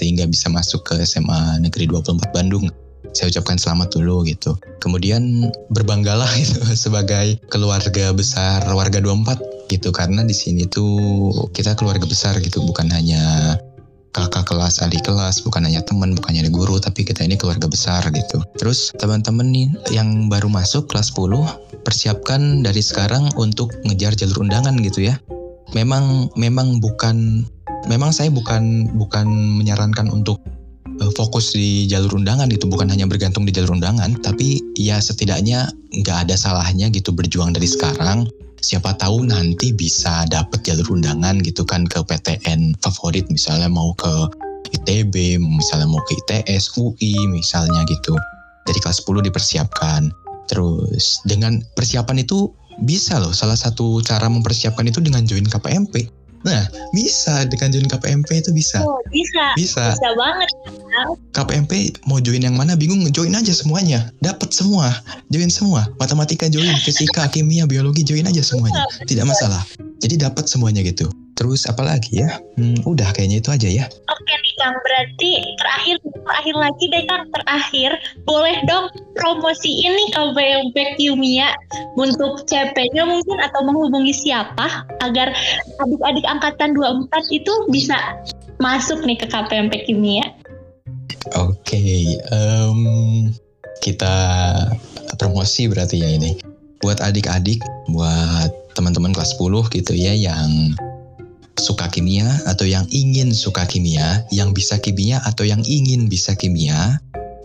sehingga 0.00 0.24
bisa 0.24 0.48
masuk 0.48 0.88
ke 0.88 0.96
SMA 1.04 1.60
Negeri 1.60 1.84
24 1.84 2.32
Bandung. 2.32 2.64
Saya 3.12 3.28
ucapkan 3.32 3.60
selamat 3.60 3.94
dulu 3.96 4.24
gitu. 4.24 4.56
Kemudian 4.80 5.52
berbanggalah 5.72 6.28
itu 6.42 6.60
sebagai 6.76 7.38
keluarga 7.52 8.10
besar 8.12 8.64
warga 8.72 8.98
24 9.00 9.68
gitu 9.72 9.88
karena 9.88 10.20
di 10.20 10.36
sini 10.36 10.68
tuh 10.68 11.48
kita 11.56 11.72
keluarga 11.78 12.04
besar 12.04 12.36
gitu, 12.44 12.60
bukan 12.60 12.92
hanya 12.92 13.56
kakak 14.12 14.44
kelas, 14.44 14.84
adik 14.84 15.08
kelas, 15.08 15.40
bukan 15.40 15.64
hanya 15.64 15.80
teman, 15.80 16.12
bukan 16.12 16.36
hanya 16.36 16.52
guru, 16.52 16.76
tapi 16.76 17.02
kita 17.02 17.24
ini 17.24 17.40
keluarga 17.40 17.64
besar 17.64 18.04
gitu. 18.12 18.44
Terus 18.60 18.92
teman-teman 19.00 19.48
nih 19.48 19.68
yang 19.88 20.28
baru 20.28 20.52
masuk 20.52 20.92
kelas 20.92 21.16
10, 21.16 21.32
persiapkan 21.80 22.60
dari 22.60 22.84
sekarang 22.84 23.32
untuk 23.40 23.72
ngejar 23.88 24.12
jalur 24.12 24.44
undangan 24.44 24.76
gitu 24.84 25.08
ya. 25.08 25.16
Memang 25.72 26.28
memang 26.36 26.84
bukan 26.84 27.48
memang 27.88 28.12
saya 28.12 28.28
bukan 28.28 28.92
bukan 29.00 29.24
menyarankan 29.56 30.12
untuk 30.12 30.44
fokus 31.14 31.54
di 31.54 31.86
jalur 31.86 32.18
undangan 32.18 32.50
itu 32.50 32.66
bukan 32.66 32.90
hanya 32.90 33.06
bergantung 33.06 33.46
di 33.46 33.52
jalur 33.54 33.78
undangan 33.78 34.18
tapi 34.22 34.60
ya 34.78 34.98
setidaknya 34.98 35.70
nggak 36.02 36.28
ada 36.28 36.34
salahnya 36.34 36.90
gitu 36.90 37.14
berjuang 37.14 37.54
dari 37.54 37.66
sekarang 37.70 38.26
siapa 38.62 38.94
tahu 38.98 39.26
nanti 39.26 39.74
bisa 39.74 40.22
dapet 40.30 40.62
jalur 40.62 40.98
undangan 40.98 41.42
gitu 41.42 41.66
kan 41.66 41.82
ke 41.86 41.98
PTN 42.06 42.78
favorit 42.78 43.26
misalnya 43.30 43.66
mau 43.66 43.90
ke 43.98 44.30
ITB, 44.72 45.36
misalnya 45.42 45.88
mau 45.90 46.00
ke 46.08 46.16
ITS, 46.24 46.74
UI 46.80 47.28
misalnya 47.28 47.84
gitu. 47.86 48.16
Dari 48.64 48.78
kelas 48.80 49.04
10 49.04 49.26
dipersiapkan. 49.28 50.08
Terus 50.48 51.20
dengan 51.28 51.60
persiapan 51.76 52.24
itu 52.24 52.50
bisa 52.82 53.20
loh 53.20 53.36
salah 53.36 53.56
satu 53.56 54.00
cara 54.00 54.26
mempersiapkan 54.32 54.88
itu 54.88 54.98
dengan 55.04 55.28
join 55.28 55.44
KPMP. 55.44 56.08
Nah, 56.42 56.66
bisa 56.90 57.46
dengan 57.46 57.70
join 57.70 57.86
KPMP 57.86 58.42
itu 58.42 58.50
bisa. 58.50 58.82
Oh, 58.82 58.98
bisa. 59.10 59.54
Bisa. 59.54 59.94
Bisa 59.94 60.10
banget. 60.18 60.48
KPMP 61.32 61.72
mau 62.10 62.18
join 62.18 62.42
yang 62.42 62.58
mana 62.58 62.74
bingung 62.74 63.02
join 63.14 63.32
aja 63.32 63.54
semuanya. 63.54 64.10
Dapat 64.20 64.50
semua. 64.50 64.90
Join 65.30 65.48
semua. 65.48 65.86
Matematika 66.02 66.50
join, 66.50 66.74
fisika, 66.82 67.30
kimia, 67.30 67.64
biologi 67.64 68.02
join 68.02 68.26
aja 68.26 68.42
semuanya. 68.42 68.82
Tidak 69.06 69.24
masalah. 69.24 69.62
Jadi 70.02 70.18
dapat 70.18 70.50
semuanya 70.50 70.82
gitu. 70.82 71.06
Terus 71.42 71.66
apa 71.66 71.82
lagi 71.82 72.22
ya? 72.22 72.38
Hmm, 72.54 72.78
udah 72.86 73.10
kayaknya 73.10 73.42
itu 73.42 73.50
aja 73.50 73.66
ya. 73.66 73.84
Oke 73.90 74.30
nih 74.30 74.54
Kang, 74.62 74.78
berarti 74.78 75.30
terakhir 75.58 75.98
terakhir 76.22 76.54
lagi 76.54 76.84
deh 76.86 77.02
Kang, 77.10 77.26
terakhir 77.34 77.90
boleh 78.22 78.62
dong 78.70 78.86
promosi 79.18 79.82
ini 79.82 80.06
KPMP 80.14 80.94
Kimia 80.94 81.50
untuk 81.98 82.46
CP-nya 82.46 83.02
mungkin 83.02 83.42
atau 83.42 83.58
menghubungi 83.66 84.14
siapa 84.14 84.86
agar 85.02 85.34
adik-adik 85.82 86.22
angkatan 86.30 86.78
24 86.78 87.10
itu 87.34 87.52
bisa 87.74 87.98
masuk 88.62 89.02
nih 89.02 89.18
ke 89.18 89.26
KPMP 89.26 89.82
Kimia. 89.90 90.22
Oke, 91.42 91.74
okay, 91.74 92.22
um, 92.30 93.34
kita 93.82 94.14
promosi 95.18 95.66
berarti 95.66 96.06
ya 96.06 96.06
ini. 96.06 96.38
Buat 96.78 97.02
adik-adik, 97.02 97.58
buat 97.90 98.54
teman-teman 98.78 99.10
kelas 99.10 99.34
10 99.34 99.74
gitu 99.74 99.90
ya 99.98 100.14
yang 100.14 100.78
suka 101.60 101.88
kimia 101.92 102.28
atau 102.48 102.64
yang 102.64 102.88
ingin 102.88 103.32
suka 103.34 103.68
kimia, 103.68 104.24
yang 104.32 104.56
bisa 104.56 104.80
kimia 104.80 105.20
atau 105.24 105.44
yang 105.44 105.60
ingin 105.66 106.08
bisa 106.08 106.32
kimia, 106.36 107.00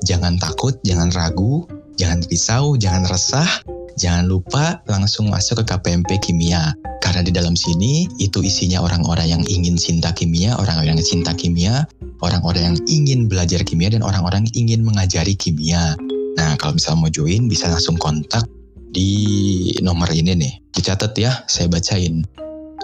jangan 0.06 0.40
takut, 0.40 0.78
jangan 0.86 1.12
ragu, 1.12 1.68
jangan 1.98 2.24
risau, 2.30 2.78
jangan 2.78 3.04
resah, 3.10 3.50
jangan 3.98 4.30
lupa 4.30 4.80
langsung 4.86 5.34
masuk 5.34 5.66
ke 5.66 5.74
KPMP 5.74 6.22
Kimia. 6.22 6.78
Karena 7.02 7.24
di 7.24 7.32
dalam 7.32 7.56
sini 7.56 8.06
itu 8.20 8.44
isinya 8.44 8.84
orang-orang 8.84 9.28
yang 9.32 9.44
ingin 9.48 9.80
cinta 9.80 10.12
kimia, 10.14 10.58
orang-orang 10.60 11.00
yang 11.00 11.08
cinta 11.08 11.32
kimia, 11.34 11.88
orang-orang 12.22 12.74
yang 12.74 12.78
ingin 12.90 13.20
belajar 13.32 13.64
kimia, 13.64 13.94
dan 13.94 14.04
orang-orang 14.04 14.46
yang 14.50 14.68
ingin 14.68 14.82
mengajari 14.84 15.34
kimia. 15.34 15.96
Nah, 16.38 16.54
kalau 16.60 16.78
misalnya 16.78 17.08
mau 17.08 17.10
join, 17.10 17.50
bisa 17.50 17.72
langsung 17.72 17.98
kontak 17.98 18.46
di 18.92 19.74
nomor 19.82 20.10
ini 20.14 20.36
nih. 20.36 20.54
Dicatat 20.74 21.14
ya, 21.18 21.32
saya 21.50 21.72
bacain. 21.72 22.28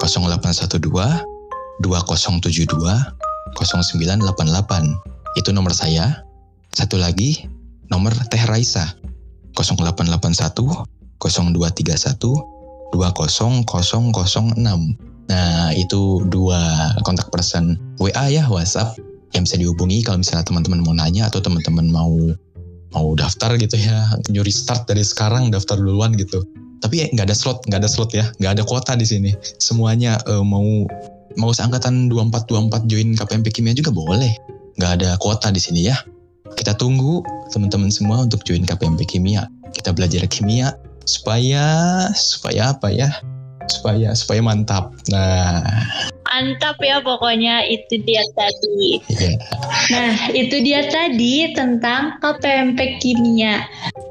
0812 0.01 0.81
2072 1.81 2.69
0988. 3.53 5.37
Itu 5.37 5.49
nomor 5.53 5.73
saya. 5.73 6.25
Satu 6.73 6.97
lagi, 6.97 7.45
nomor 7.89 8.13
Teh 8.29 8.45
Raisa. 8.49 8.93
0881 9.53 10.85
0231 11.21 12.17
20006. 12.93 14.97
Nah, 15.23 15.71
itu 15.73 16.19
dua 16.27 16.91
kontak 17.07 17.31
person 17.31 17.79
WA 18.01 18.29
ya, 18.29 18.45
WhatsApp 18.49 18.97
yang 19.33 19.47
bisa 19.47 19.57
dihubungi 19.57 20.03
kalau 20.05 20.17
misalnya 20.21 20.45
teman-teman 20.45 20.85
mau 20.85 20.93
nanya 20.93 21.25
atau 21.29 21.41
teman-teman 21.41 21.89
mau 21.89 22.13
mau 22.93 23.07
daftar 23.17 23.57
gitu 23.57 23.81
ya, 23.81 24.05
nyuri 24.29 24.53
start 24.53 24.85
dari 24.85 25.01
sekarang 25.01 25.49
daftar 25.49 25.81
duluan 25.81 26.13
gitu 26.13 26.45
tapi 26.83 27.07
nggak 27.15 27.31
ada 27.31 27.35
slot 27.35 27.63
nggak 27.71 27.79
ada 27.79 27.89
slot 27.89 28.11
ya. 28.11 28.27
Nggak 28.43 28.59
ada 28.59 28.63
kuota 28.67 28.91
di 28.99 29.07
sini. 29.07 29.31
Semuanya 29.63 30.19
uh, 30.27 30.43
mau 30.43 30.83
mau 31.39 31.55
seangkatan 31.55 32.11
24 32.11 32.51
24 32.51 32.91
join 32.91 33.15
KPMP 33.15 33.55
Kimia 33.55 33.71
juga 33.71 33.95
boleh. 33.95 34.35
Nggak 34.75 34.91
ada 34.99 35.09
kuota 35.23 35.47
di 35.47 35.63
sini 35.63 35.87
ya. 35.87 35.95
Kita 36.59 36.75
tunggu 36.75 37.23
teman-teman 37.55 37.87
semua 37.87 38.27
untuk 38.27 38.43
join 38.43 38.67
KPMP 38.67 39.07
Kimia. 39.07 39.47
Kita 39.71 39.95
belajar 39.95 40.27
kimia 40.27 40.75
supaya 41.07 41.65
supaya 42.13 42.75
apa 42.75 42.91
ya 42.93 43.09
supaya 43.71 44.15
supaya 44.15 44.41
mantap 44.43 44.91
nah 45.11 45.63
mantap 46.33 46.81
ya 46.81 46.97
pokoknya 46.97 47.69
itu 47.69 48.01
dia 48.01 48.25
tadi. 48.33 48.97
Yeah. 49.13 49.37
Nah 49.93 50.13
itu 50.33 50.65
dia 50.65 50.89
tadi 50.89 51.53
tentang 51.53 52.17
KPMP 52.17 52.97
Kimia. 52.97 53.61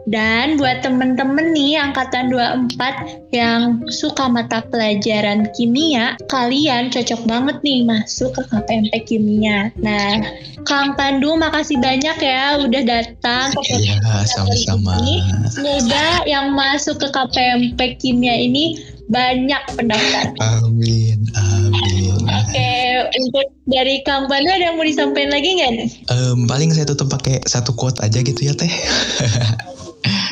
Dan 0.03 0.59
buat 0.59 0.83
temen-temen 0.83 1.55
nih 1.55 1.79
angkatan 1.79 2.35
24 2.35 3.31
yang 3.31 3.87
suka 3.87 4.27
mata 4.27 4.59
pelajaran 4.67 5.47
kimia, 5.55 6.19
kalian 6.27 6.91
cocok 6.91 7.23
banget 7.23 7.63
nih 7.63 7.87
masuk 7.87 8.35
ke 8.35 8.43
KPMP 8.51 8.93
Kimia. 9.07 9.71
Nah, 9.79 10.19
Kang 10.67 10.99
Pandu 10.99 11.39
makasih 11.39 11.79
banyak 11.79 12.19
ya 12.19 12.59
udah 12.59 12.83
datang 12.83 13.55
ke 13.55 13.79
Iya, 13.79 14.27
sama-sama. 14.27 14.99
Semoga 15.47 16.27
yang 16.27 16.51
masuk 16.51 16.99
ke 16.99 17.09
KPMP 17.15 17.81
Kimia 18.03 18.35
ini 18.35 18.83
banyak 19.13 19.63
pendaftar. 19.77 20.33
Amin, 20.41 21.21
amin. 21.37 22.19
Oke, 22.25 22.73
untuk 23.21 23.47
dari 23.69 24.01
Kang 24.09 24.27
Pandu 24.27 24.49
ada 24.49 24.73
yang 24.73 24.81
mau 24.81 24.89
disampaikan 24.89 25.37
lagi 25.37 25.61
nggak 25.61 25.71
nih? 25.77 25.91
Um, 26.09 26.49
paling 26.49 26.73
saya 26.73 26.89
tutup 26.89 27.13
pakai 27.13 27.45
satu 27.45 27.77
quote 27.77 28.01
aja 28.01 28.25
gitu 28.25 28.41
ya 28.41 28.57
teh. 28.57 28.73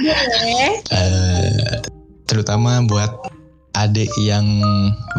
Boleh. 0.00 0.80
uh, 0.96 1.76
terutama 2.24 2.80
buat 2.88 3.12
adik 3.76 4.08
yang 4.24 4.64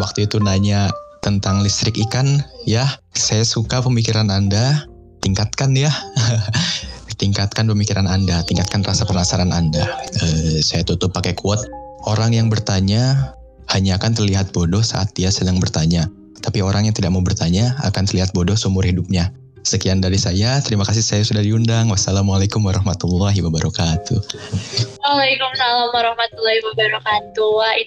waktu 0.02 0.26
itu 0.26 0.42
nanya 0.42 0.90
tentang 1.22 1.62
listrik 1.62 2.02
ikan, 2.10 2.42
ya 2.66 2.90
saya 3.14 3.46
suka 3.46 3.86
pemikiran 3.86 4.34
anda, 4.34 4.90
tingkatkan 5.22 5.78
ya. 5.78 5.94
tingkatkan 7.22 7.70
pemikiran 7.70 8.10
Anda, 8.10 8.42
tingkatkan 8.50 8.82
rasa 8.82 9.06
penasaran 9.06 9.54
Anda. 9.54 9.86
Uh, 10.18 10.58
saya 10.58 10.82
tutup 10.82 11.14
pakai 11.14 11.38
quote, 11.38 11.62
orang 12.10 12.34
yang 12.34 12.50
bertanya 12.50 13.38
hanya 13.72 13.96
akan 13.96 14.12
terlihat 14.12 14.52
bodoh 14.52 14.84
saat 14.84 15.16
dia 15.16 15.32
sedang 15.32 15.58
bertanya. 15.58 16.12
Tapi 16.42 16.60
orang 16.60 16.90
yang 16.90 16.96
tidak 16.96 17.14
mau 17.14 17.24
bertanya 17.24 17.78
akan 17.86 18.04
terlihat 18.04 18.36
bodoh 18.36 18.58
seumur 18.58 18.84
hidupnya. 18.84 19.32
Sekian 19.62 20.02
dari 20.02 20.18
saya. 20.18 20.58
Terima 20.60 20.82
kasih 20.82 21.06
saya 21.06 21.22
sudah 21.22 21.46
diundang. 21.46 21.88
Wassalamualaikum 21.94 22.66
warahmatullahi 22.66 23.46
wabarakatuh. 23.46 24.20
Waalaikumsalam 25.06 25.90
warahmatullahi 25.94 26.60
wabarakatuh. 26.66 27.50
Wah, 27.54 27.78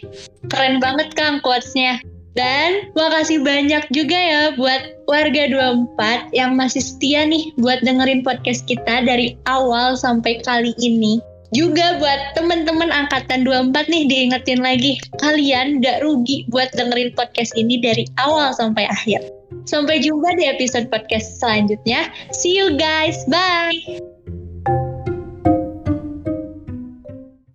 keren 0.55 0.79
banget 0.79 1.11
Kang 1.19 1.43
quotesnya. 1.43 1.99
Dan 2.35 2.91
makasih 2.99 3.47
banyak 3.47 3.87
juga 3.95 4.19
ya 4.19 4.43
buat 4.59 5.07
warga 5.07 5.47
24 5.47 6.35
yang 6.35 6.59
masih 6.59 6.83
setia 6.83 7.23
nih 7.23 7.55
buat 7.63 7.79
dengerin 7.87 8.27
podcast 8.27 8.67
kita 8.67 9.07
dari 9.07 9.39
awal 9.47 9.95
sampai 9.95 10.43
kali 10.43 10.75
ini. 10.83 11.23
Juga 11.55 12.03
buat 12.03 12.35
teman-teman 12.35 12.91
angkatan 12.91 13.47
24 13.47 13.87
nih 13.87 14.05
diingetin 14.11 14.61
lagi, 14.61 14.99
kalian 15.23 15.79
gak 15.79 16.03
rugi 16.03 16.45
buat 16.51 16.75
dengerin 16.75 17.15
podcast 17.15 17.55
ini 17.55 17.79
dari 17.79 18.05
awal 18.19 18.51
sampai 18.51 18.91
akhir. 18.91 19.23
Sampai 19.65 20.03
jumpa 20.03 20.35
di 20.35 20.51
episode 20.51 20.91
podcast 20.91 21.39
selanjutnya. 21.39 22.11
See 22.35 22.59
you 22.59 22.75
guys, 22.75 23.23
bye! 23.31 24.14